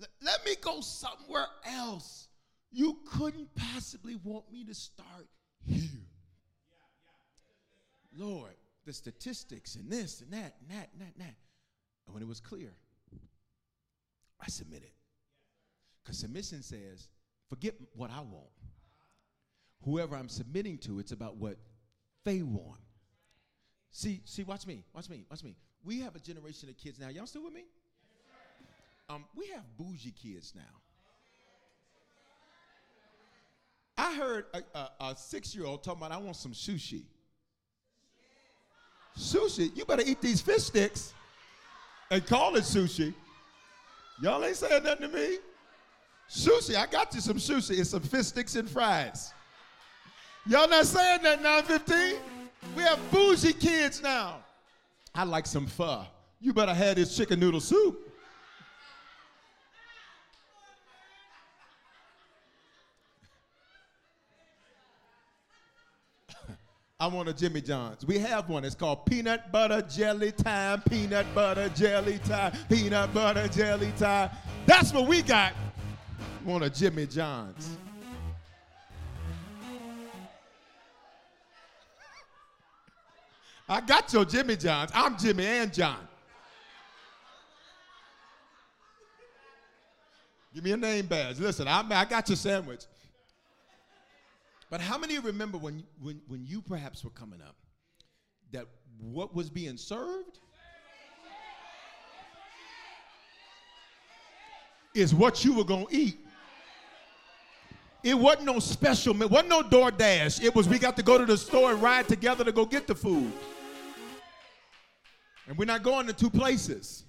[0.00, 2.28] let, let me go somewhere else.
[2.72, 5.28] You couldn't possibly want me to start
[5.64, 5.82] here.
[8.16, 8.54] Lord,
[8.84, 11.36] the statistics and this and that and that and that and that.
[12.06, 12.72] And when it was clear,
[14.40, 14.90] I submitted.
[16.02, 17.08] Because submission says,
[17.48, 18.50] forget what I want.
[19.84, 21.56] Whoever I'm submitting to, it's about what
[22.24, 22.80] they want.
[23.90, 25.56] See, see, watch me, watch me, watch me.
[25.84, 27.08] We have a generation of kids now.
[27.08, 27.64] Y'all still with me?
[29.08, 30.62] Um, we have bougie kids now.
[33.98, 37.04] I heard a, a, a six-year-old talking about, I want some sushi.
[39.16, 39.74] Sushi?
[39.74, 41.14] You better eat these fish sticks
[42.10, 43.14] and call it sushi.
[44.20, 45.38] Y'all ain't saying nothing to me.
[46.28, 47.78] Sushi, I got you some sushi.
[47.78, 49.32] It's some fish sticks and fries.
[50.46, 52.20] Y'all not saying that 915?
[52.76, 54.40] We have bougie kids now.
[55.14, 56.04] I like some pho.
[56.40, 58.05] You better have this chicken noodle soup.
[66.98, 68.06] I want a Jimmy John's.
[68.06, 68.64] We have one.
[68.64, 70.80] It's called Peanut Butter Jelly Time.
[70.88, 72.52] Peanut Butter Jelly Time.
[72.70, 74.30] Peanut Butter Jelly Time.
[74.64, 75.52] That's what we got.
[76.42, 77.76] Want a Jimmy John's.
[83.68, 84.90] I got your Jimmy John's.
[84.94, 85.98] I'm Jimmy and John.
[90.54, 91.40] Give me a name badge.
[91.40, 92.86] Listen, I'm, I got your sandwich.
[94.70, 97.56] But how many remember when, when, when you perhaps were coming up
[98.52, 98.66] that
[99.00, 100.38] what was being served
[104.94, 106.18] is what you were going to eat?
[108.02, 110.42] It wasn't no special, it wasn't no DoorDash.
[110.42, 112.86] It was we got to go to the store and ride together to go get
[112.86, 113.32] the food.
[115.48, 117.04] And we're not going to two places.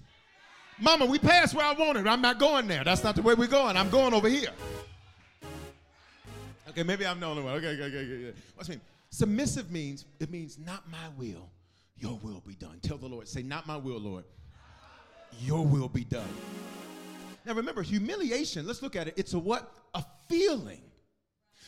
[0.80, 2.06] Mama, we passed where I wanted.
[2.06, 2.84] I'm not going there.
[2.84, 3.76] That's not the way we're going.
[3.76, 4.50] I'm going over here.
[6.78, 7.54] Okay, maybe I'm the only one.
[7.54, 8.38] Okay, okay, okay, okay.
[8.54, 8.80] What's mean?
[9.10, 11.50] Submissive means it means not my will,
[11.96, 12.78] your will be done.
[12.82, 14.22] Tell the Lord, say, not my will, Lord.
[15.40, 16.28] Your will be done.
[17.44, 19.14] Now remember, humiliation, let's look at it.
[19.16, 19.72] It's a what?
[19.94, 20.82] A feeling.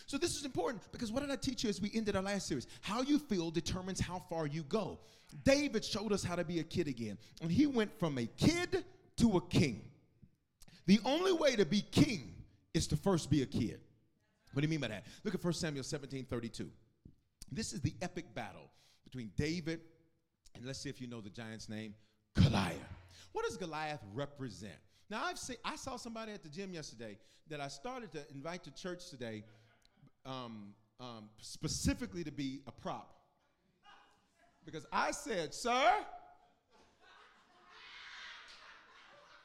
[0.07, 2.47] So this is important because what did I teach you as we ended our last
[2.47, 2.69] series?
[2.81, 5.01] How you feel determines how far you go.
[5.43, 7.19] David showed us how to be a kid again.
[7.43, 8.85] And he went from a kid
[9.17, 9.83] to a king.
[10.87, 12.33] The only way to be king
[12.75, 13.81] is to first be a kid.
[14.53, 15.05] What do you mean by that?
[15.25, 16.71] Look at 1 Samuel 17 32.
[17.53, 18.71] This is the epic battle
[19.05, 19.81] between David
[20.55, 21.95] and let's see if you know the giant's name,
[22.35, 22.77] Goliath.
[23.33, 24.75] What does Goliath represent?
[25.09, 28.65] Now I've seen I saw somebody at the gym yesterday that I started to invite
[28.65, 29.45] to church today,
[30.25, 33.15] um, um, specifically to be a prop.
[34.65, 35.91] Because I said, sir,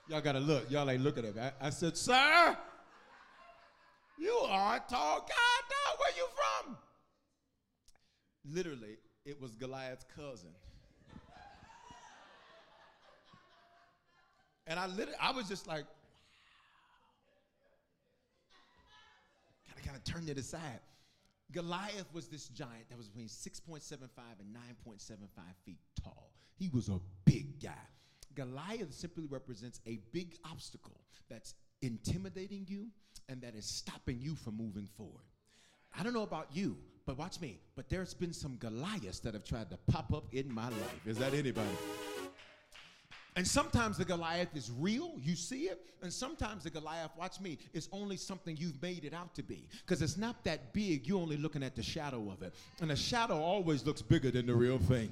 [0.07, 0.69] y'all gotta look.
[0.69, 1.41] Y'all ain't looking at me.
[1.41, 2.57] I, I said, sir,
[4.17, 5.35] you are a tall guy.
[5.69, 5.99] Dog.
[5.99, 6.77] Where you from?
[8.47, 10.51] Literally, it was Goliath's cousin.
[14.67, 15.85] And I literally, I was just like,
[19.67, 20.79] kind of, kind of turned it aside.
[21.51, 24.01] Goliath was this giant that was between 6.75
[24.39, 24.55] and
[24.85, 25.27] 9.75
[25.65, 26.31] feet tall.
[26.57, 27.71] He was a big guy.
[28.33, 30.99] Goliath simply represents a big obstacle
[31.29, 32.87] that's intimidating you
[33.29, 35.23] and that is stopping you from moving forward.
[35.97, 37.59] I don't know about you, but watch me.
[37.75, 41.07] But there's been some Goliaths that have tried to pop up in my life.
[41.07, 41.69] Is that anybody?
[43.37, 45.81] And sometimes the Goliath is real, you see it.
[46.01, 49.67] And sometimes the Goliath, watch me, is only something you've made it out to be.
[49.85, 52.53] Because it's not that big, you're only looking at the shadow of it.
[52.79, 55.11] And the shadow always looks bigger than the real thing.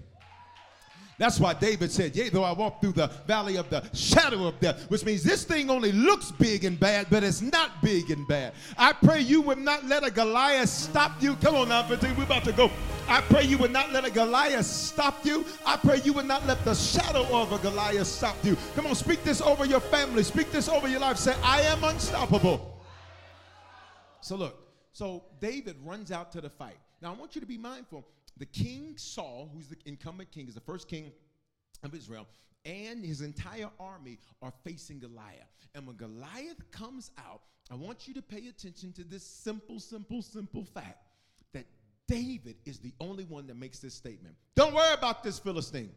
[1.17, 4.59] That's why David said, Yea, though I walk through the valley of the shadow of
[4.59, 8.27] death, which means this thing only looks big and bad, but it's not big and
[8.27, 8.53] bad.
[8.77, 11.35] I pray you would not let a Goliath stop you.
[11.35, 12.71] Come on now, 15, we're about to go.
[13.07, 15.45] I pray you would not let a Goliath stop you.
[15.65, 18.57] I pray you would not let the shadow of a Goliath stop you.
[18.75, 21.17] Come on, speak this over your family, speak this over your life.
[21.17, 22.81] Say, I am unstoppable.
[24.21, 26.77] So look, so David runs out to the fight.
[27.01, 28.07] Now I want you to be mindful
[28.37, 31.11] the king Saul, who's the incumbent king, is the first king
[31.83, 32.27] of Israel,
[32.65, 35.49] and his entire army are facing Goliath.
[35.75, 40.21] And when Goliath comes out, I want you to pay attention to this simple, simple,
[40.21, 41.07] simple fact
[41.53, 41.65] that
[42.07, 44.35] David is the only one that makes this statement.
[44.55, 45.91] Don't worry about this Philistine.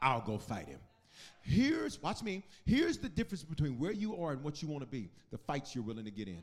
[0.00, 0.80] I'll go fight him.
[1.42, 4.88] Here's, watch me, here's the difference between where you are and what you want to
[4.88, 6.42] be the fights you're willing to get in.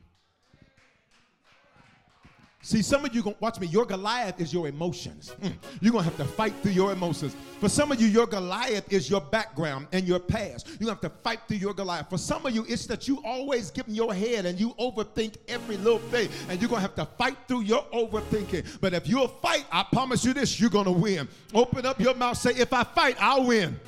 [2.65, 5.35] See, some of you, gonna, watch me, your Goliath is your emotions.
[5.39, 5.53] Mm.
[5.81, 7.35] You're to have to fight through your emotions.
[7.59, 10.67] For some of you, your Goliath is your background and your past.
[10.79, 12.09] You have to fight through your Goliath.
[12.09, 15.35] For some of you, it's that you always get in your head and you overthink
[15.47, 16.27] every little thing.
[16.49, 18.81] And you're to have to fight through your overthinking.
[18.81, 21.27] But if you'll fight, I promise you this, you're to win.
[21.53, 23.79] Open up your mouth, say, if I fight, I'll win.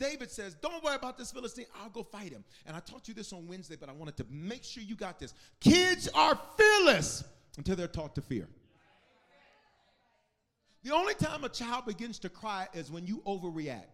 [0.00, 1.66] David says, Don't worry about this Philistine.
[1.80, 2.42] I'll go fight him.
[2.66, 5.20] And I taught you this on Wednesday, but I wanted to make sure you got
[5.20, 5.34] this.
[5.60, 7.22] Kids are fearless
[7.58, 8.48] until they're taught to fear.
[10.82, 13.84] The only time a child begins to cry is when you overreact.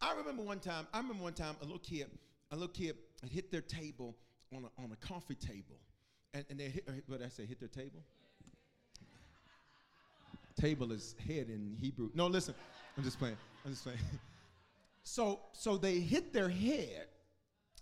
[0.00, 2.06] I remember one time, I remember one time a little kid,
[2.50, 2.96] a little kid
[3.30, 4.16] hit their table
[4.56, 5.76] on a, on a coffee table.
[6.32, 8.02] And, and they hit, what did I say, hit their table?
[10.58, 12.08] Table is head in Hebrew.
[12.14, 12.54] No, listen,
[13.00, 13.38] I'm just playing.
[13.64, 13.98] I'm just playing.
[15.02, 17.06] So, so they hit their head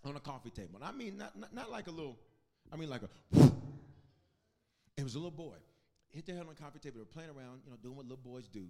[0.04, 0.76] on a coffee table.
[0.76, 2.16] And I mean, not, not, not like a little,
[2.72, 3.08] I mean like a,
[4.96, 5.56] it was a little boy.
[6.10, 6.94] Hit their head on a coffee table.
[6.94, 8.66] They were playing around, you know, doing what little boys do.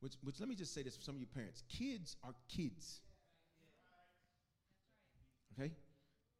[0.00, 1.62] Which, which let me just say this for some of you parents.
[1.68, 3.00] Kids are kids.
[5.56, 5.70] Okay?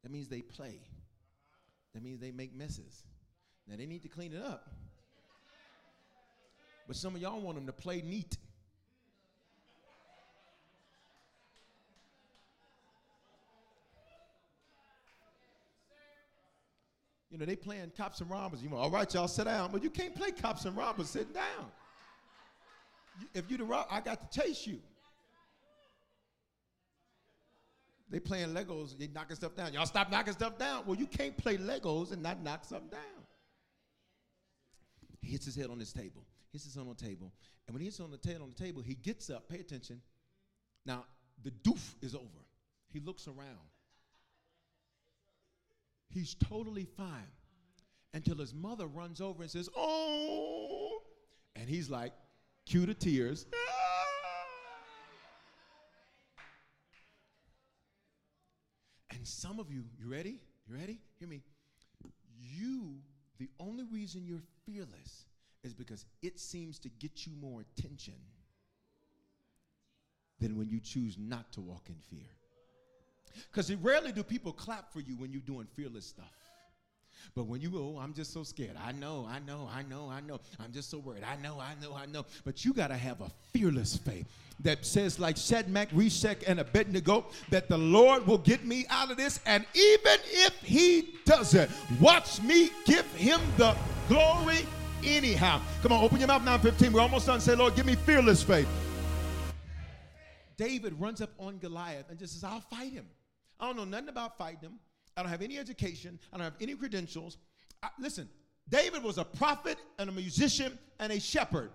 [0.03, 0.81] That means they play.
[1.95, 3.05] That means they make messes.
[3.69, 4.69] Now they need to clean it up.
[6.89, 8.37] But some of y'all want them to play neat.
[17.33, 18.63] You know, they playing cops and robbers.
[18.63, 19.73] You know, all right, y'all sit down.
[19.73, 21.73] But you can't play cops and robbers sitting down.
[23.35, 24.79] If you the rob, I got to chase you.
[28.11, 29.73] They playing Legos, they knocking stuff down.
[29.73, 30.85] Y'all stop knocking stuff down.
[30.85, 33.01] Well, you can't play Legos and not knock something down.
[35.23, 36.27] He hits his head on this table.
[36.53, 37.33] Hits his head on the table.
[37.67, 39.49] And when he hits on the table on the table, he gets up.
[39.49, 40.03] Pay attention.
[40.85, 41.07] Now,
[41.43, 42.27] the doof is over.
[42.93, 43.72] He looks around.
[46.13, 47.31] He's totally fine
[48.15, 50.99] until his mother runs over and says, Oh,
[51.57, 52.13] and he's like,
[52.67, 53.47] cue the tears.
[59.23, 60.41] And some of you, you ready?
[60.67, 60.99] You ready?
[61.21, 61.43] Hear me.
[62.37, 62.97] You,
[63.39, 65.27] the only reason you're fearless
[65.63, 68.15] is because it seems to get you more attention
[70.41, 72.31] than when you choose not to walk in fear.
[73.51, 76.33] Because rarely do people clap for you when you're doing fearless stuff.
[77.35, 78.77] But when you go, oh, I'm just so scared.
[78.85, 80.41] I know, I know, I know, I know.
[80.61, 81.23] I'm just so worried.
[81.25, 82.27] I know, I know, I know.
[82.45, 84.27] But you got to have a fearless faith
[84.61, 89.17] that says, like Shadrach, Meshach, and Abednego, that the Lord will get me out of
[89.17, 89.41] this.
[89.47, 91.71] And even if he doesn't,
[92.01, 93.77] watch me give him the
[94.09, 94.67] glory
[95.05, 95.61] anyhow.
[95.83, 96.93] Come on, open your mouth now, 15.
[96.93, 97.41] We're almost done.
[97.41, 98.69] Say, Lord, give me fearless faith.
[100.57, 103.07] David runs up on Goliath and just says, I'll fight him.
[103.63, 104.81] I don't know nothing about fighting them.
[105.17, 106.19] I don't have any education.
[106.33, 107.39] I don't have any credentials.
[107.81, 108.29] I, listen,
[108.69, 111.71] David was a prophet and a musician and a shepherd.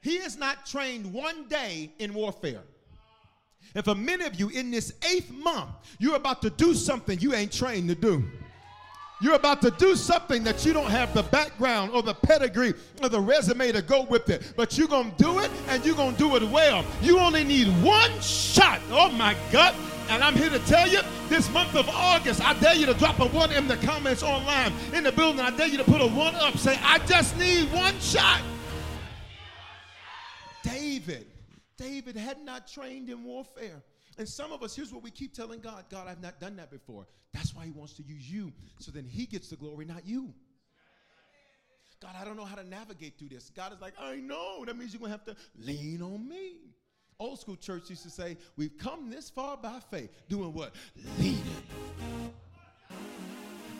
[0.00, 2.62] He is not trained one day in warfare.
[3.74, 7.34] And for many of you in this eighth month, you're about to do something you
[7.34, 8.24] ain't trained to do.
[9.20, 12.72] You're about to do something that you don't have the background or the pedigree
[13.02, 14.54] or the resume to go with it.
[14.56, 16.84] But you're going to do it and you're going to do it well.
[17.02, 18.80] You only need one shot.
[18.90, 19.74] Oh my God.
[20.08, 23.20] And I'm here to tell you this month of August, I dare you to drop
[23.20, 25.40] a one in the comments online in the building.
[25.40, 26.56] I dare you to put a one up.
[26.56, 28.40] Say, I just need one shot.
[30.62, 31.26] David,
[31.76, 33.82] David had not trained in warfare.
[34.16, 36.70] And some of us, here's what we keep telling God God, I've not done that
[36.70, 37.06] before.
[37.34, 38.52] That's why He wants to use you.
[38.78, 40.32] So then He gets the glory, not you.
[42.00, 43.50] God, I don't know how to navigate through this.
[43.50, 44.64] God is like, I know.
[44.64, 46.54] That means you're going to have to lean on me.
[47.20, 50.08] Old school church used to say, We've come this far by faith.
[50.28, 50.72] Doing what?
[51.18, 51.42] Leaning.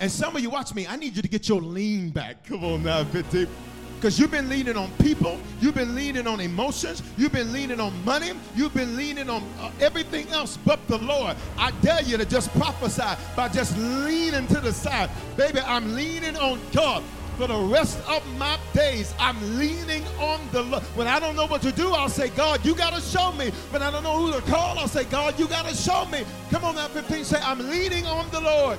[0.01, 2.45] And some of you, watch me, I need you to get your lean back.
[2.49, 3.47] Come on now, 15.
[3.95, 7.93] Because you've been leaning on people, you've been leaning on emotions, you've been leaning on
[8.05, 11.37] money, you've been leaning on uh, everything else but the Lord.
[11.57, 15.11] I dare you to just prophesy by just leaning to the side.
[15.37, 17.05] Baby, I'm leaning on God
[17.39, 19.15] for the rest of my days.
[19.17, 20.83] I'm leaning on the Lord.
[20.97, 23.51] When I don't know what to do, I'll say, God, you got to show me.
[23.71, 26.25] When I don't know who to call, I'll say, God, you got to show me.
[26.51, 28.77] Come on now, 15, say, I'm leaning on the Lord.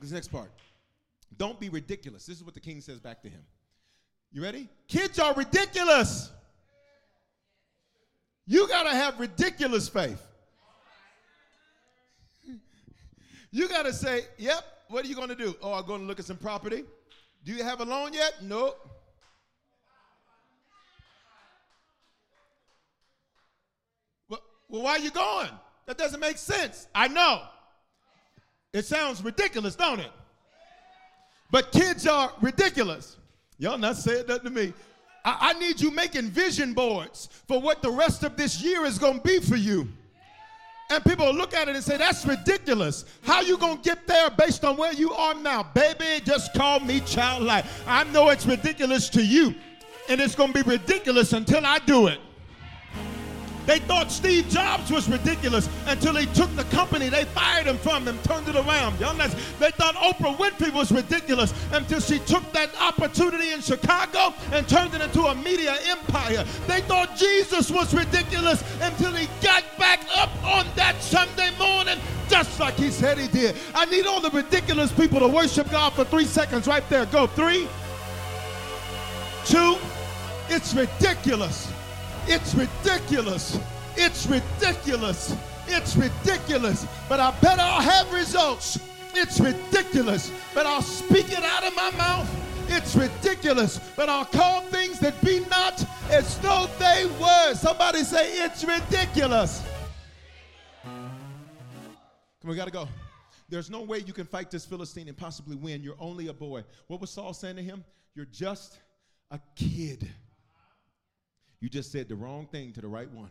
[0.00, 0.50] This next part.
[1.36, 2.26] Don't be ridiculous.
[2.26, 3.42] This is what the king says back to him.
[4.32, 4.68] You ready?
[4.88, 6.28] Kids are ridiculous.
[8.46, 10.20] You got to have ridiculous faith.
[13.50, 15.54] You got to say, yep, what are you going to do?
[15.62, 16.84] Oh, I'm going to look at some property.
[17.44, 18.34] Do you have a loan yet?
[18.42, 18.76] Nope.
[24.28, 25.50] Well, well, why are you going?
[25.86, 26.86] That doesn't make sense.
[26.94, 27.42] I know.
[28.72, 30.10] It sounds ridiculous, don't it?
[31.50, 33.16] But kids are ridiculous.
[33.58, 34.72] Y'all not saying nothing to me.
[35.24, 38.98] I, I need you making vision boards for what the rest of this year is
[38.98, 39.88] going to be for you.
[40.90, 43.04] And people look at it and say, that's ridiculous.
[43.22, 45.62] How you gonna get there based on where you are now?
[45.74, 47.66] Baby, just call me childlike.
[47.86, 49.54] I know it's ridiculous to you,
[50.08, 52.20] and it's gonna be ridiculous until I do it.
[53.68, 58.08] They thought Steve Jobs was ridiculous until he took the company they fired him from
[58.08, 58.98] and turned it around.
[58.98, 64.66] Y'all they thought Oprah Winfrey was ridiculous until she took that opportunity in Chicago and
[64.66, 66.46] turned it into a media empire.
[66.66, 71.98] They thought Jesus was ridiculous until he got back up on that Sunday morning
[72.30, 73.54] just like he said he did.
[73.74, 77.04] I need all the ridiculous people to worship God for three seconds right there.
[77.04, 77.68] Go three,
[79.44, 79.76] two,
[80.48, 81.70] it's ridiculous.
[82.30, 83.58] It's ridiculous.
[83.96, 85.34] It's ridiculous.
[85.66, 86.86] It's ridiculous.
[87.08, 88.78] But I bet I'll have results.
[89.14, 90.30] It's ridiculous.
[90.54, 92.28] But I'll speak it out of my mouth.
[92.68, 93.80] It's ridiculous.
[93.96, 97.54] But I'll call things that be not as though they were.
[97.54, 99.62] Somebody say, It's ridiculous.
[100.84, 101.00] Come
[102.44, 102.88] on, we gotta go.
[103.48, 105.82] There's no way you can fight this Philistine and possibly win.
[105.82, 106.64] You're only a boy.
[106.88, 107.84] What was Saul saying to him?
[108.14, 108.78] You're just
[109.30, 110.08] a kid.
[111.60, 113.30] You just said the wrong thing to the right one.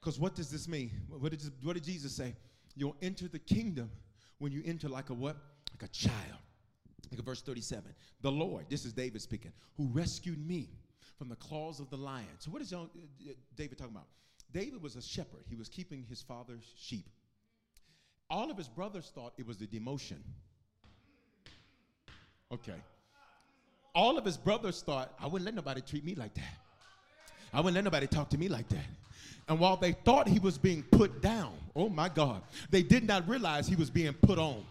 [0.00, 0.90] Because what does this mean?
[1.08, 2.34] What did, what did Jesus say?
[2.76, 3.90] You'll enter the kingdom
[4.38, 5.36] when you enter like a what?
[5.72, 6.38] Like a child.
[7.10, 7.84] Look at verse 37.
[8.20, 10.68] The Lord, this is David speaking, who rescued me
[11.16, 12.26] from the claws of the lion.
[12.38, 12.86] So what is uh,
[13.56, 14.06] David talking about?
[14.52, 15.44] David was a shepherd.
[15.48, 17.06] He was keeping his father's sheep.
[18.30, 20.18] All of his brothers thought it was the demotion.
[22.52, 22.80] Okay.
[23.94, 26.58] All of his brothers thought, I wouldn't let nobody treat me like that.
[27.52, 28.86] I wouldn't let nobody talk to me like that.
[29.48, 33.26] And while they thought he was being put down, oh my God, they did not
[33.28, 34.64] realize he was being put on.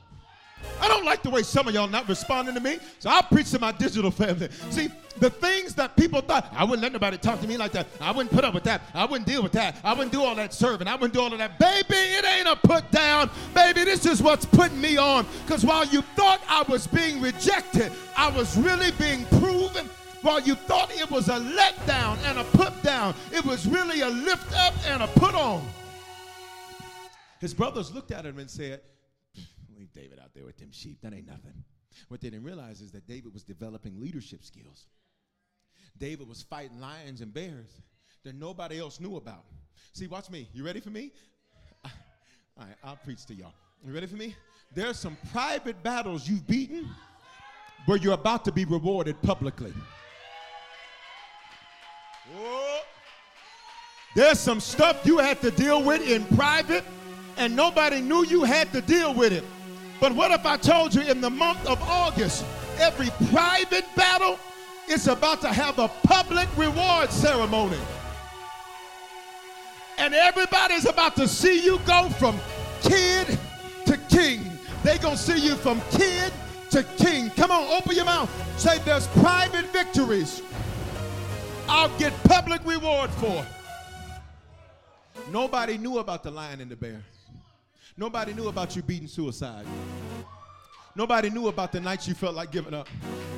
[0.81, 3.51] I don't like the way some of y'all not responding to me, so I'll preach
[3.51, 4.49] to my digital family.
[4.69, 7.87] See, the things that people thought, I wouldn't let nobody talk to me like that.
[7.99, 8.81] I wouldn't put up with that.
[8.93, 9.77] I wouldn't deal with that.
[9.83, 10.87] I wouldn't do all that serving.
[10.87, 11.59] I wouldn't do all of that.
[11.59, 13.29] Baby, it ain't a put down.
[13.53, 15.25] Baby, this is what's putting me on.
[15.45, 19.89] Because while you thought I was being rejected, I was really being proven
[20.27, 24.09] while you thought it was a letdown and a put down, it was really a
[24.09, 25.65] lift up and a put on.
[27.39, 28.81] His brothers looked at him and said,
[29.77, 30.97] Leave David out there with them sheep.
[31.01, 31.53] That ain't nothing.
[32.09, 34.87] What they didn't realize is that David was developing leadership skills.
[35.97, 37.81] David was fighting lions and bears
[38.25, 39.45] that nobody else knew about.
[39.93, 40.49] See, watch me.
[40.53, 41.13] You ready for me?
[41.85, 41.91] All
[42.65, 43.53] right, I'll preach to y'all.
[43.85, 44.35] You ready for me?
[44.75, 46.89] There's some private battles you've beaten
[47.85, 49.73] where you're about to be rewarded publicly.
[54.15, 56.83] There's some stuff you had to deal with in private,
[57.37, 59.43] and nobody knew you had to deal with it.
[59.99, 62.43] But what if I told you in the month of August,
[62.79, 64.39] every private battle
[64.89, 67.77] is about to have a public reward ceremony?
[69.99, 72.39] And everybody's about to see you go from
[72.81, 73.37] kid
[73.85, 74.43] to king.
[74.83, 76.31] They're going to see you from kid
[76.71, 77.29] to king.
[77.31, 78.29] Come on, open your mouth.
[78.59, 80.41] Say, there's private victories
[81.69, 83.45] I'll get public reward for.
[85.31, 87.03] Nobody knew about the lion and the bear.
[87.97, 89.65] Nobody knew about you beating suicide.
[90.97, 92.89] Nobody knew about the nights you felt like giving up.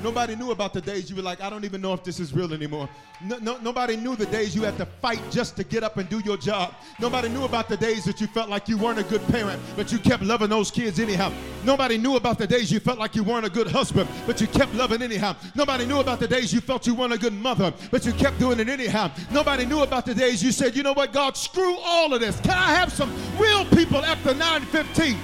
[0.02, 2.34] Nobody knew about the days you were like, I don't even know if this is
[2.34, 2.88] real anymore.
[3.22, 6.08] No, no, nobody knew the days you had to fight just to get up and
[6.08, 6.74] do your job.
[7.02, 9.92] Nobody knew about the days that you felt like you weren't a good parent, but
[9.92, 11.34] you kept loving those kids anyhow.
[11.66, 14.48] Nobody knew about the days you felt like you weren't a good husband, but you
[14.48, 15.36] kept loving anyhow.
[15.54, 18.40] Nobody knew about the days you felt you weren't a good mother, but you kept
[18.40, 19.12] doing it anyhow.
[19.34, 22.40] Nobody knew about the days you said, you know what, God, screw all of this.
[22.40, 25.18] Can I have some real people after 915?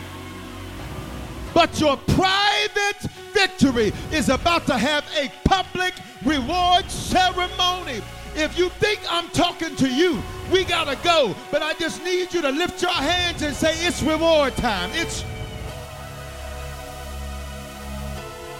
[1.55, 3.01] But your private
[3.31, 5.93] victory is about to have a public
[6.25, 8.01] reward ceremony.
[8.35, 11.33] If you think I'm talking to you, we gotta go.
[11.51, 14.89] But I just need you to lift your hands and say, It's reward time.
[14.93, 15.23] It's.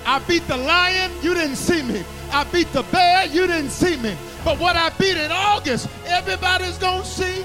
[0.05, 2.01] I beat the lion, you didn't see me.
[2.31, 4.15] I beat the bear, you didn't see me.
[4.45, 7.43] But what I beat in August, everybody's gonna see.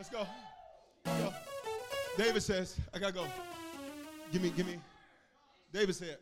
[0.00, 0.26] Let's go.
[1.04, 1.34] Let's go.
[2.16, 3.26] David says, I gotta go.
[4.32, 4.78] Give me, give me.
[5.74, 6.16] David said,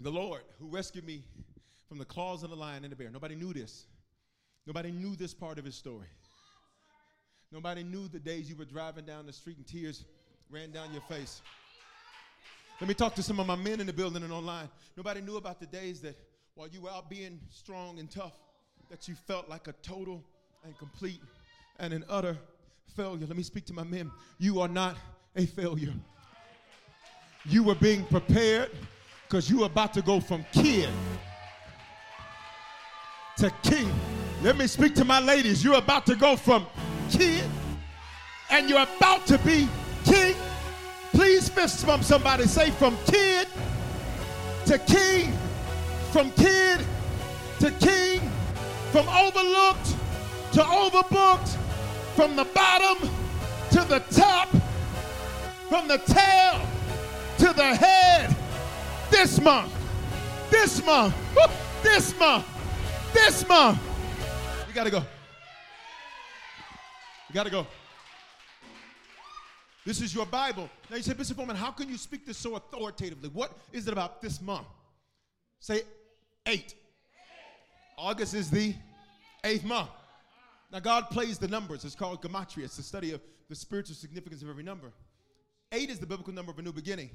[0.00, 1.22] The Lord who rescued me
[1.86, 3.10] from the claws of the lion and the bear.
[3.10, 3.84] Nobody knew this.
[4.66, 6.06] Nobody knew this part of his story.
[7.52, 10.06] Nobody knew the days you were driving down the street and tears
[10.48, 11.42] ran down your face.
[12.80, 14.70] Let me talk to some of my men in the building and online.
[14.96, 16.16] Nobody knew about the days that
[16.54, 18.32] while you were out being strong and tough,
[18.88, 20.24] that you felt like a total
[20.64, 21.20] and complete
[21.78, 22.38] and an utter
[22.96, 23.26] failure.
[23.26, 24.10] Let me speak to my men.
[24.38, 24.96] You are not
[25.36, 25.92] a failure.
[27.46, 28.70] You were being prepared
[29.28, 30.88] because you are about to go from kid
[33.38, 33.92] to king.
[34.42, 35.64] Let me speak to my ladies.
[35.64, 36.66] You're about to go from
[37.10, 37.44] kid
[38.50, 39.68] and you're about to be
[40.04, 40.34] king.
[41.12, 42.44] Please fist bump somebody.
[42.44, 43.48] Say from kid
[44.66, 45.32] to king,
[46.12, 46.80] from kid
[47.60, 48.20] to king,
[48.92, 49.94] from overlooked
[50.52, 51.56] to overbooked,
[52.14, 53.08] from the bottom
[53.70, 54.48] to the top,
[55.68, 56.60] from the tail
[57.38, 58.34] to the head.
[59.10, 59.72] This month,
[60.50, 61.14] this month,
[61.82, 62.46] this month,
[63.12, 63.78] this month.
[64.68, 64.98] You gotta go.
[67.28, 67.66] You gotta go.
[69.84, 70.70] This is your Bible.
[70.88, 73.28] Now you say, Bishop Foreman, how can you speak this so authoritatively?
[73.32, 74.66] What is it about this month?
[75.60, 75.82] Say
[76.46, 76.74] eight.
[77.98, 78.74] August is the
[79.44, 79.90] eighth month.
[80.74, 81.84] Now God plays the numbers.
[81.84, 82.64] It's called gematria.
[82.64, 84.92] It's the study of the spiritual significance of every number.
[85.70, 87.10] Eight is the biblical number of a new beginning.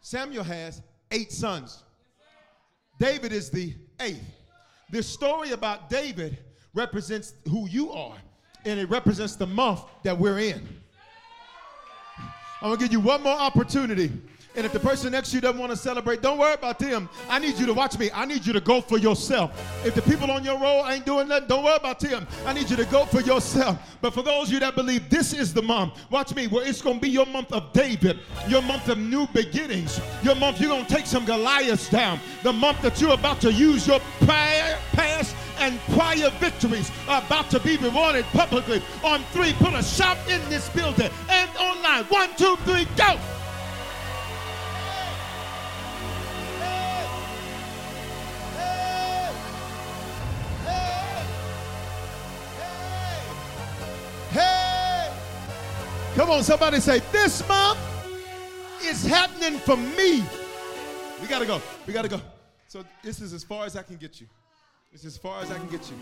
[0.00, 1.84] Samuel has eight sons.
[2.98, 4.24] David is the eighth.
[4.90, 6.36] This story about David
[6.74, 8.16] represents who you are,
[8.64, 10.66] and it represents the month that we're in.
[12.60, 14.10] I'm gonna give you one more opportunity.
[14.56, 17.08] And if the person next to you doesn't want to celebrate, don't worry about them.
[17.28, 18.10] I need you to watch me.
[18.14, 19.50] I need you to go for yourself.
[19.84, 22.26] If the people on your roll ain't doing nothing, don't worry about them.
[22.46, 23.78] I need you to go for yourself.
[24.00, 26.46] But for those of you that believe this is the month, watch me.
[26.46, 30.36] Well, it's going to be your month of David, your month of new beginnings, your
[30.36, 33.86] month you're going to take some Goliaths down, the month that you're about to use
[33.86, 38.82] your prior, past and prior victories are about to be rewarded publicly.
[39.02, 42.04] On three, put a shop in this building and online.
[42.04, 43.18] One, two, three, go.
[54.34, 55.12] Hey!
[56.16, 57.78] Come on, somebody say, This month
[58.82, 60.24] is happening for me.
[61.22, 61.62] We gotta go.
[61.86, 62.20] We gotta go.
[62.66, 64.26] So, this is as far as I can get you.
[64.90, 65.96] This is as far as I can get you.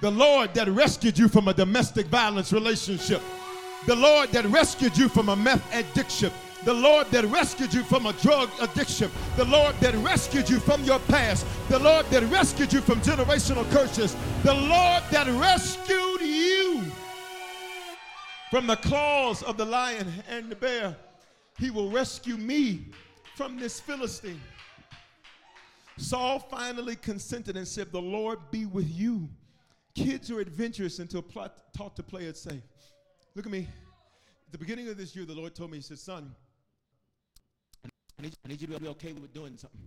[0.00, 3.20] The Lord that rescued you from a domestic violence relationship.
[3.86, 6.30] The Lord that rescued you from a meth addiction.
[6.64, 9.10] The Lord that rescued you from a drug addiction.
[9.36, 11.46] The Lord that rescued you from your past.
[11.70, 14.14] The Lord that rescued you from generational curses.
[14.42, 16.82] The Lord that rescued you
[18.50, 20.96] from the claws of the lion and the bear.
[21.58, 22.86] He will rescue me
[23.36, 24.40] from this Philistine.
[25.96, 29.28] Saul finally consented and said, The Lord be with you.
[29.94, 32.62] Kids are adventurous until plot, taught to play it safe.
[33.34, 33.68] Look at me.
[34.46, 36.34] At the beginning of this year, the Lord told me, He said, Son,
[38.20, 39.80] I need, I need you to be okay with doing something.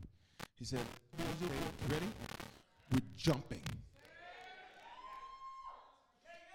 [0.58, 0.80] He said,
[1.20, 1.48] You
[1.88, 2.08] ready?
[2.92, 3.62] We're jumping.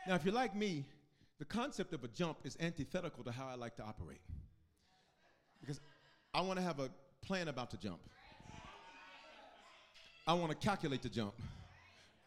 [0.08, 0.84] Now, if you're like me,
[1.38, 4.20] the concept of a jump is antithetical to how I like to operate.
[5.60, 5.80] Because
[6.34, 6.90] I want to have a
[7.22, 8.00] plan about the jump.
[10.26, 11.34] I want to calculate the jump.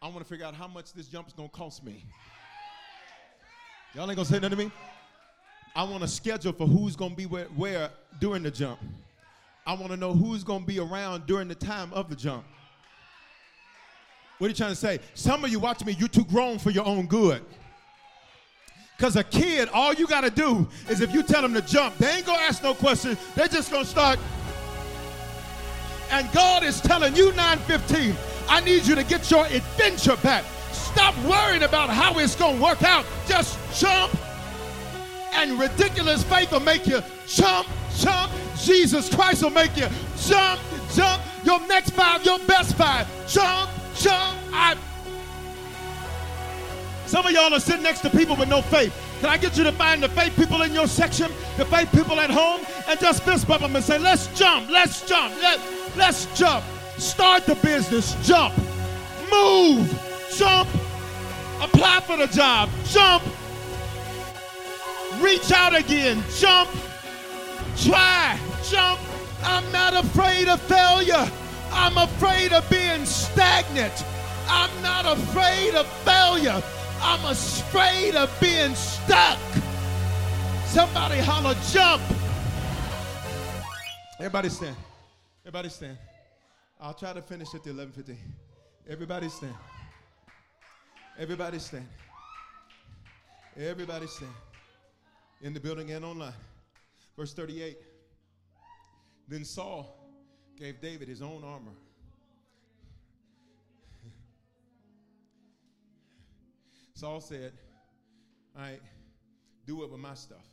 [0.00, 2.06] I want to figure out how much this jump is going to cost me.
[3.94, 4.72] Y'all ain't going to say nothing to me?
[5.76, 8.78] I want a schedule for who's going to be where, where during the jump.
[9.66, 12.44] I want to know who's going to be around during the time of the jump.
[14.38, 14.98] What are you trying to say?
[15.14, 17.44] Some of you watch me, you're too grown for your own good.
[18.96, 21.96] Because a kid, all you got to do is if you tell them to jump,
[21.98, 23.18] they ain't going to ask no questions.
[23.34, 24.18] They're just going to start.
[26.10, 28.14] And God is telling you, 915,
[28.48, 30.44] I need you to get your adventure back.
[30.72, 33.06] Stop worrying about how it's going to work out.
[33.26, 34.12] Just jump.
[35.34, 37.66] And ridiculous faith will make you jump,
[37.98, 38.32] jump.
[38.56, 39.88] Jesus Christ will make you
[40.18, 40.60] jump,
[40.92, 41.22] jump.
[41.44, 43.06] Your next five, your best five.
[43.26, 44.38] Jump, jump.
[44.52, 44.76] I
[47.12, 48.98] some of y'all are sitting next to people with no faith.
[49.20, 52.18] Can I get you to find the faith people in your section, the faith people
[52.18, 55.60] at home, and just fist bump them and say, let's jump, let's jump, let,
[55.94, 56.64] let's jump.
[56.96, 58.56] Start the business, jump.
[59.30, 59.86] Move,
[60.34, 60.66] jump.
[61.60, 63.22] Apply for the job, jump.
[65.20, 66.70] Reach out again, jump.
[67.76, 68.38] Try,
[68.70, 69.00] jump.
[69.42, 71.30] I'm not afraid of failure.
[71.72, 74.04] I'm afraid of being stagnant.
[74.48, 76.62] I'm not afraid of failure.
[77.00, 79.38] I'm afraid of being stuck.
[80.66, 82.02] Somebody holler, jump.
[84.18, 84.76] Everybody stand.
[85.42, 85.98] Everybody stand.
[86.80, 88.16] I'll try to finish at the 11:50.
[88.88, 89.54] Everybody stand.
[91.18, 91.88] Everybody stand.
[93.56, 94.34] Everybody stand.
[95.40, 96.34] In the building and online.
[97.16, 97.78] Verse 38
[99.28, 99.96] Then Saul
[100.56, 101.72] gave David his own armor.
[106.94, 107.52] Saul said,
[108.56, 108.80] All right,
[109.66, 110.46] do it with my stuff.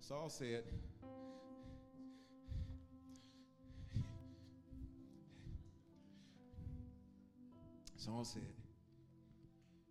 [0.00, 0.62] Saul said,
[8.08, 8.42] Saul said,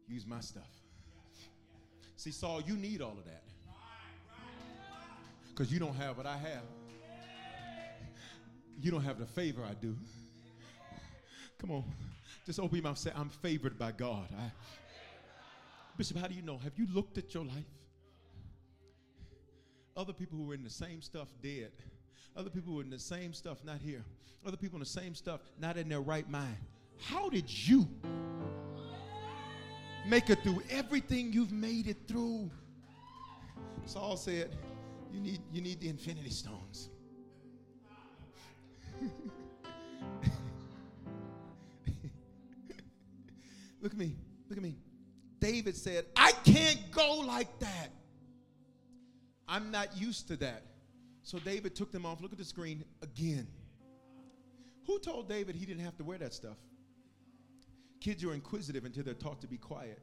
[0.07, 0.71] use my stuff.
[2.15, 3.43] See, Saul, you need all of that.
[5.57, 6.61] Because you don't have what I have.
[8.79, 9.97] You don't have the favor I do.
[11.57, 11.83] Come on.
[12.45, 14.27] Just open your mouth say, I'm favored by God.
[14.37, 14.51] I,
[15.97, 16.59] Bishop, how do you know?
[16.59, 17.65] Have you looked at your life?
[19.95, 21.71] Other people who are in the same stuff dead.
[22.35, 24.05] Other people who are in the same stuff not here.
[24.45, 26.57] Other people in the same stuff not in their right mind.
[27.01, 27.87] How did you
[30.07, 32.51] make it through everything you've made it through?
[33.87, 34.55] Saul said,
[35.11, 36.89] You need, you need the infinity stones.
[43.81, 44.15] Look at me.
[44.49, 44.75] Look at me.
[45.39, 47.89] David said, I can't go like that.
[49.47, 50.63] I'm not used to that.
[51.23, 52.21] So David took them off.
[52.21, 53.47] Look at the screen again.
[54.85, 56.57] Who told David he didn't have to wear that stuff?
[57.99, 60.01] Kids are inquisitive until they're taught to be quiet.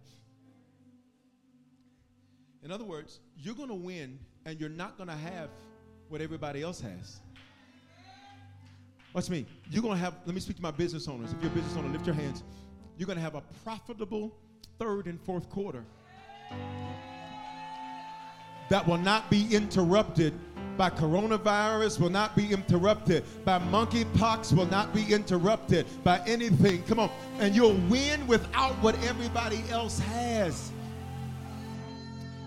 [2.65, 5.51] In other words, you're going to win and you're not going to have
[6.09, 7.21] what everybody else has.
[9.13, 9.45] Watch me.
[9.71, 11.31] You're going to have, let me speak to my business owners.
[11.33, 12.43] If you're a business owner, lift your hands.
[12.97, 14.35] You're going to have a profitable
[14.79, 15.85] third and fourth quarter
[18.71, 20.33] that will not be interrupted
[20.79, 26.83] by coronavirus, will not be interrupted by monkeypox, will not be interrupted by anything.
[26.85, 27.11] Come on.
[27.39, 30.73] And you'll win without what everybody else has.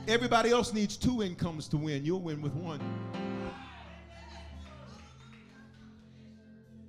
[0.07, 2.05] Everybody else needs two incomes to win.
[2.05, 2.79] You'll win with one.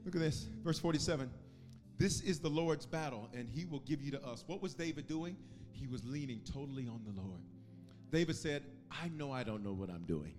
[0.05, 1.29] Look at this, verse 47.
[1.99, 4.45] This is the Lord's battle, and he will give you to us.
[4.47, 5.37] What was David doing?
[5.73, 7.41] He was leaning totally on the Lord.
[8.13, 10.35] David said, I know I don't know what I'm doing,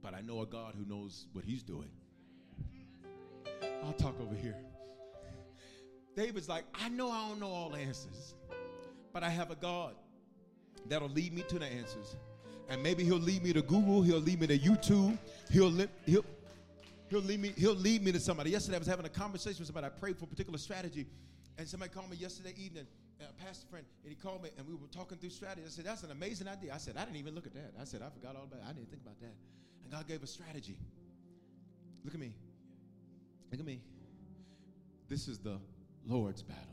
[0.00, 1.90] but I know a God who knows what he's doing.
[3.84, 4.56] I'll talk over here.
[6.14, 8.34] David's like, I know I don't know all answers,
[9.12, 9.94] but I have a God
[10.88, 12.16] that'll lead me to the answers.
[12.68, 15.18] And maybe he'll lead me to Google, he'll lead me to YouTube,
[15.50, 16.24] he'll, li- he'll,
[17.08, 18.50] he'll, lead me, he'll lead me to somebody.
[18.50, 19.86] Yesterday I was having a conversation with somebody.
[19.86, 21.06] I prayed for a particular strategy,
[21.56, 22.86] and somebody called me yesterday evening,
[23.20, 25.62] a pastor friend, and he called me, and we were talking through strategy.
[25.66, 26.74] I said, That's an amazing idea.
[26.74, 27.72] I said, I didn't even look at that.
[27.80, 28.66] I said, I forgot all about it.
[28.68, 29.34] I didn't think about that.
[29.82, 30.76] And God gave a strategy.
[32.04, 32.34] Look at me.
[33.50, 33.80] Look at me.
[35.08, 35.58] This is the
[36.06, 36.64] Lord's battle.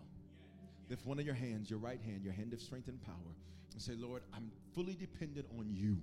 [0.89, 3.15] Lift one of your hands, your right hand, your hand of strength and power,
[3.75, 5.97] and say, Lord, I'm fully dependent on you.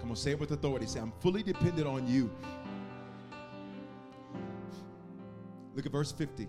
[0.00, 0.86] Come on, say it with authority.
[0.86, 2.30] Say, I'm fully dependent on you.
[5.74, 6.48] Look at verse 50.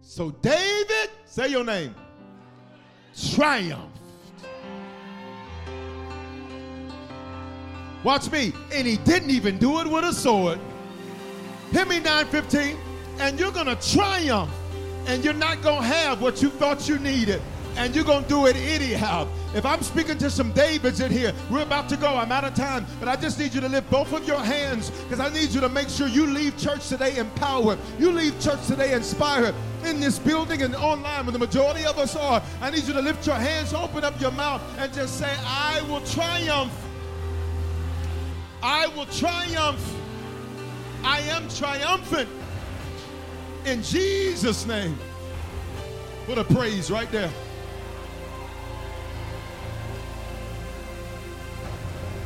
[0.00, 1.94] So David, say your name,
[3.34, 3.98] triumphed.
[8.02, 8.54] Watch me.
[8.72, 10.58] And he didn't even do it with a sword.
[11.70, 12.78] Hit me 915.
[13.18, 14.50] And you're going to triumph.
[15.06, 17.42] And you're not going to have what you thought you needed.
[17.76, 19.26] And you're going to do it anyhow.
[19.54, 22.16] If I'm speaking to some Davids in here, we're about to go.
[22.16, 24.90] I'm out of time, but I just need you to lift both of your hands
[24.90, 27.78] because I need you to make sure you leave church today empowered.
[27.98, 29.54] You leave church today inspired
[29.84, 32.42] in this building and online, where the majority of us are.
[32.60, 35.82] I need you to lift your hands, open up your mouth, and just say, I
[35.88, 36.72] will triumph.
[38.62, 39.94] I will triumph.
[41.02, 42.28] I am triumphant.
[43.66, 44.96] In Jesus' name.
[46.26, 47.30] What a praise right there.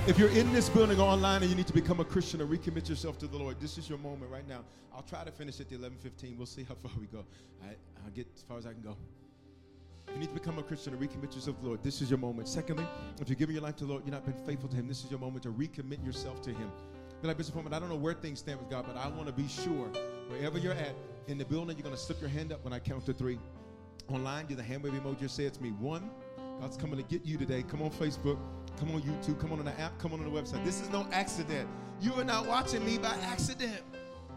[0.09, 2.47] If you're in this building or online and you need to become a Christian or
[2.47, 4.61] recommit yourself to the Lord, this is your moment right now.
[4.91, 6.39] I'll try to finish at the 11:15.
[6.39, 7.27] We'll see how far we go.
[7.63, 8.97] I, will get as far as I can go.
[10.07, 12.09] If you need to become a Christian or recommit yourself to the Lord, this is
[12.09, 12.49] your moment.
[12.49, 12.87] Secondly,
[13.21, 15.05] if you're giving your life to the Lord, you're not been faithful to Him, this
[15.05, 16.73] is your moment to recommit yourself to Him.
[17.21, 19.27] Be like Bishop Foreman, I don't know where things stand with God, but I want
[19.27, 19.89] to be sure
[20.31, 20.95] wherever you're at
[21.27, 23.39] in the building, you're going to slip your hand up when I count to three.
[24.09, 25.29] Online, do the hand wave emoji.
[25.29, 25.69] Say it's me.
[25.73, 26.11] One,
[26.63, 27.63] God's coming to get you today.
[27.63, 28.39] Come on Facebook.
[28.79, 30.65] Come on YouTube, come on, on the app, come on, on the website.
[30.65, 31.69] This is no accident.
[32.01, 33.83] You are not watching me by accident.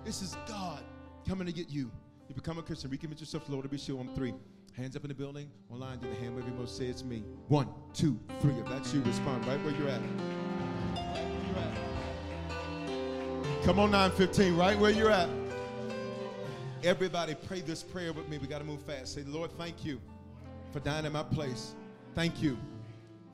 [0.03, 0.83] This is God
[1.27, 1.91] coming to get you.
[2.27, 3.99] You become a Christian, recommit yourself to the Lord be sure.
[3.99, 4.33] On three.
[4.73, 7.23] Hands up in the building, online, do the hand wave most say it's me.
[7.49, 8.53] One, two, three.
[8.53, 10.01] If that's you, respond right where you're at.
[13.63, 15.29] Come on, 915, right where you're at.
[16.83, 18.37] Everybody pray this prayer with me.
[18.37, 19.13] We got to move fast.
[19.13, 19.99] Say, Lord, thank you
[20.71, 21.75] for dying in my place.
[22.15, 22.57] Thank you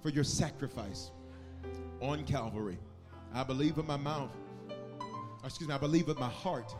[0.01, 1.11] for your sacrifice
[2.01, 2.77] on Calvary.
[3.33, 4.31] I believe with my mouth,
[5.43, 6.73] excuse me, I believe with my heart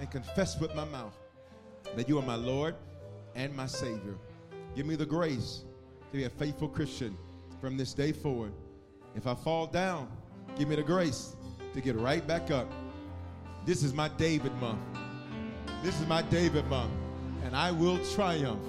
[0.00, 1.16] and confess with my mouth
[1.96, 2.74] that you are my Lord
[3.34, 4.16] and my Savior.
[4.74, 5.64] Give me the grace
[6.10, 7.16] to be a faithful Christian
[7.60, 8.52] from this day forward.
[9.14, 10.08] If I fall down,
[10.56, 11.36] give me the grace
[11.74, 12.70] to get right back up.
[13.66, 14.80] This is my David month.
[15.82, 16.92] This is my David month.
[17.44, 18.64] And I will triumph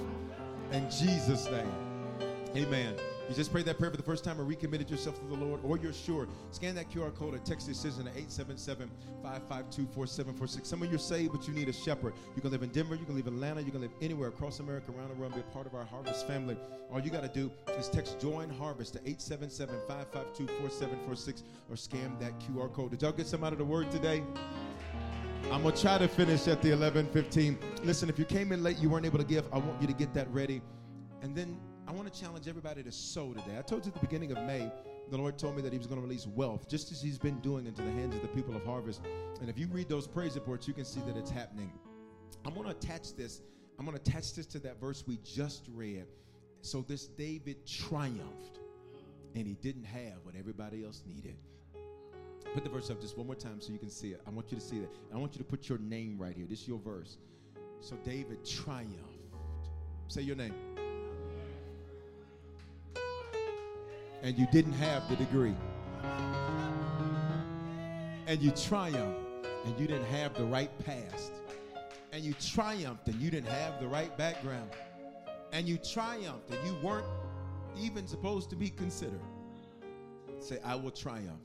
[0.72, 1.72] in Jesus' name.
[2.56, 2.96] Amen.
[3.30, 5.60] You just prayed that prayer for the first time or recommitted yourself to the Lord,
[5.64, 6.28] or you're sure.
[6.50, 8.90] Scan that QR code or text decision to 877
[9.22, 10.68] 552 4746.
[10.68, 12.14] Some of you are saved, but you need a shepherd.
[12.36, 14.60] You can live in Denver, you can live in Atlanta, you can live anywhere across
[14.62, 16.58] America, around the world, be a part of our Harvest family.
[16.92, 22.18] All you got to do is text Join Harvest to 877 552 4746 or scan
[22.20, 22.90] that QR code.
[22.90, 24.24] Did y'all get some out of the word today?
[25.52, 27.60] I'm gonna try to finish at the 11:15.
[27.84, 29.46] Listen, if you came in late, you weren't able to give.
[29.54, 30.62] I want you to get that ready,
[31.22, 31.58] and then
[31.90, 33.58] I want to challenge everybody to sow today.
[33.58, 34.72] I told you at the beginning of May,
[35.10, 37.40] the Lord told me that He was going to release wealth, just as He's been
[37.40, 39.02] doing into the hands of the people of Harvest.
[39.42, 41.72] And if you read those praise reports, you can see that it's happening.
[42.46, 43.42] I'm going to attach this.
[43.80, 46.06] I'm going to attach this to that verse we just read.
[46.62, 48.60] So this David triumphed,
[49.34, 51.38] and he didn't have what everybody else needed.
[52.54, 54.22] Put the verse up just one more time so you can see it.
[54.28, 54.90] I want you to see that.
[55.10, 56.46] And I want you to put your name right here.
[56.48, 57.18] This is your verse.
[57.82, 58.92] So David triumphed.
[60.08, 60.54] Say your name.
[64.22, 65.56] And you didn't have the degree.
[68.28, 69.20] And you triumphed
[69.66, 71.32] and you didn't have the right past.
[72.12, 74.70] And you triumphed and you didn't have the right background.
[75.52, 77.08] And you triumphed and you weren't
[77.78, 79.22] even supposed to be considered.
[80.40, 81.42] Say, I will triumph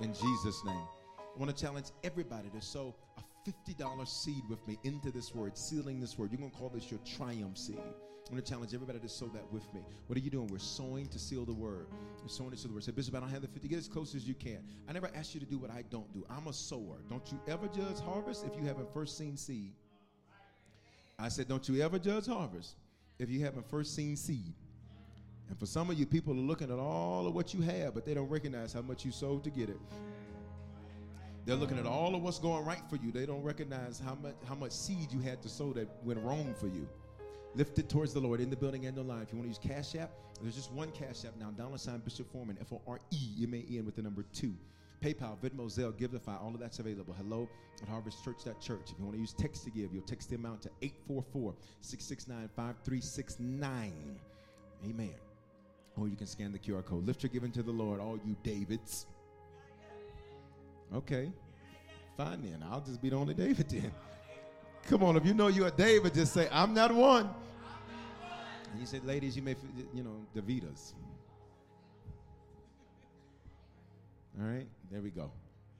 [0.00, 0.86] in Jesus' name.
[1.18, 5.56] I want to challenge everybody to sow a $50 seed with me into this word,
[5.56, 6.30] sealing this word.
[6.30, 7.78] You're going to call this your triumph seed.
[8.32, 9.82] I'm going to challenge everybody to sow that with me.
[10.06, 10.46] What are you doing?
[10.46, 11.84] We're sowing to seal the word.
[12.22, 12.84] We're sowing to seal the word.
[12.84, 13.68] Say, Bishop, I don't have the 50.
[13.68, 14.64] Get as close as you can.
[14.88, 16.24] I never asked you to do what I don't do.
[16.30, 16.96] I'm a sower.
[17.10, 19.74] Don't you ever judge harvest if you haven't first seen seed.
[21.18, 22.76] I said, don't you ever judge harvest
[23.18, 24.54] if you haven't first seen seed.
[25.50, 28.06] And for some of you, people are looking at all of what you have, but
[28.06, 29.76] they don't recognize how much you sowed to get it.
[31.44, 33.12] They're looking at all of what's going right for you.
[33.12, 36.54] They don't recognize how much how much seed you had to sow that went wrong
[36.58, 36.88] for you.
[37.54, 39.22] Lift it towards the Lord in the building and online.
[39.22, 41.50] If you want to use Cash App, there's just one Cash App now.
[41.50, 44.54] Dollar sign Bishop Foreman, F O R E M A N with the number two.
[45.02, 47.12] PayPal, Venmo, Zelle, Givelify, all of that's available.
[47.12, 47.48] Hello
[47.82, 48.92] at harvestchurch.church.
[48.92, 52.48] If you want to use text to give, you'll text the amount to 844 669
[52.54, 53.92] 5369.
[54.88, 55.14] Amen.
[55.96, 57.04] Or you can scan the QR code.
[57.04, 59.06] Lift your giving to the Lord, all you Davids.
[60.94, 61.32] Okay.
[62.16, 62.64] Fine then.
[62.70, 63.92] I'll just be the only David then.
[64.88, 67.30] Come on, if you know you're a David, just say, I'm not one.
[68.70, 69.54] And you said, ladies, you may,
[69.94, 70.94] you know, Davidas.
[74.40, 75.30] All right, there we go.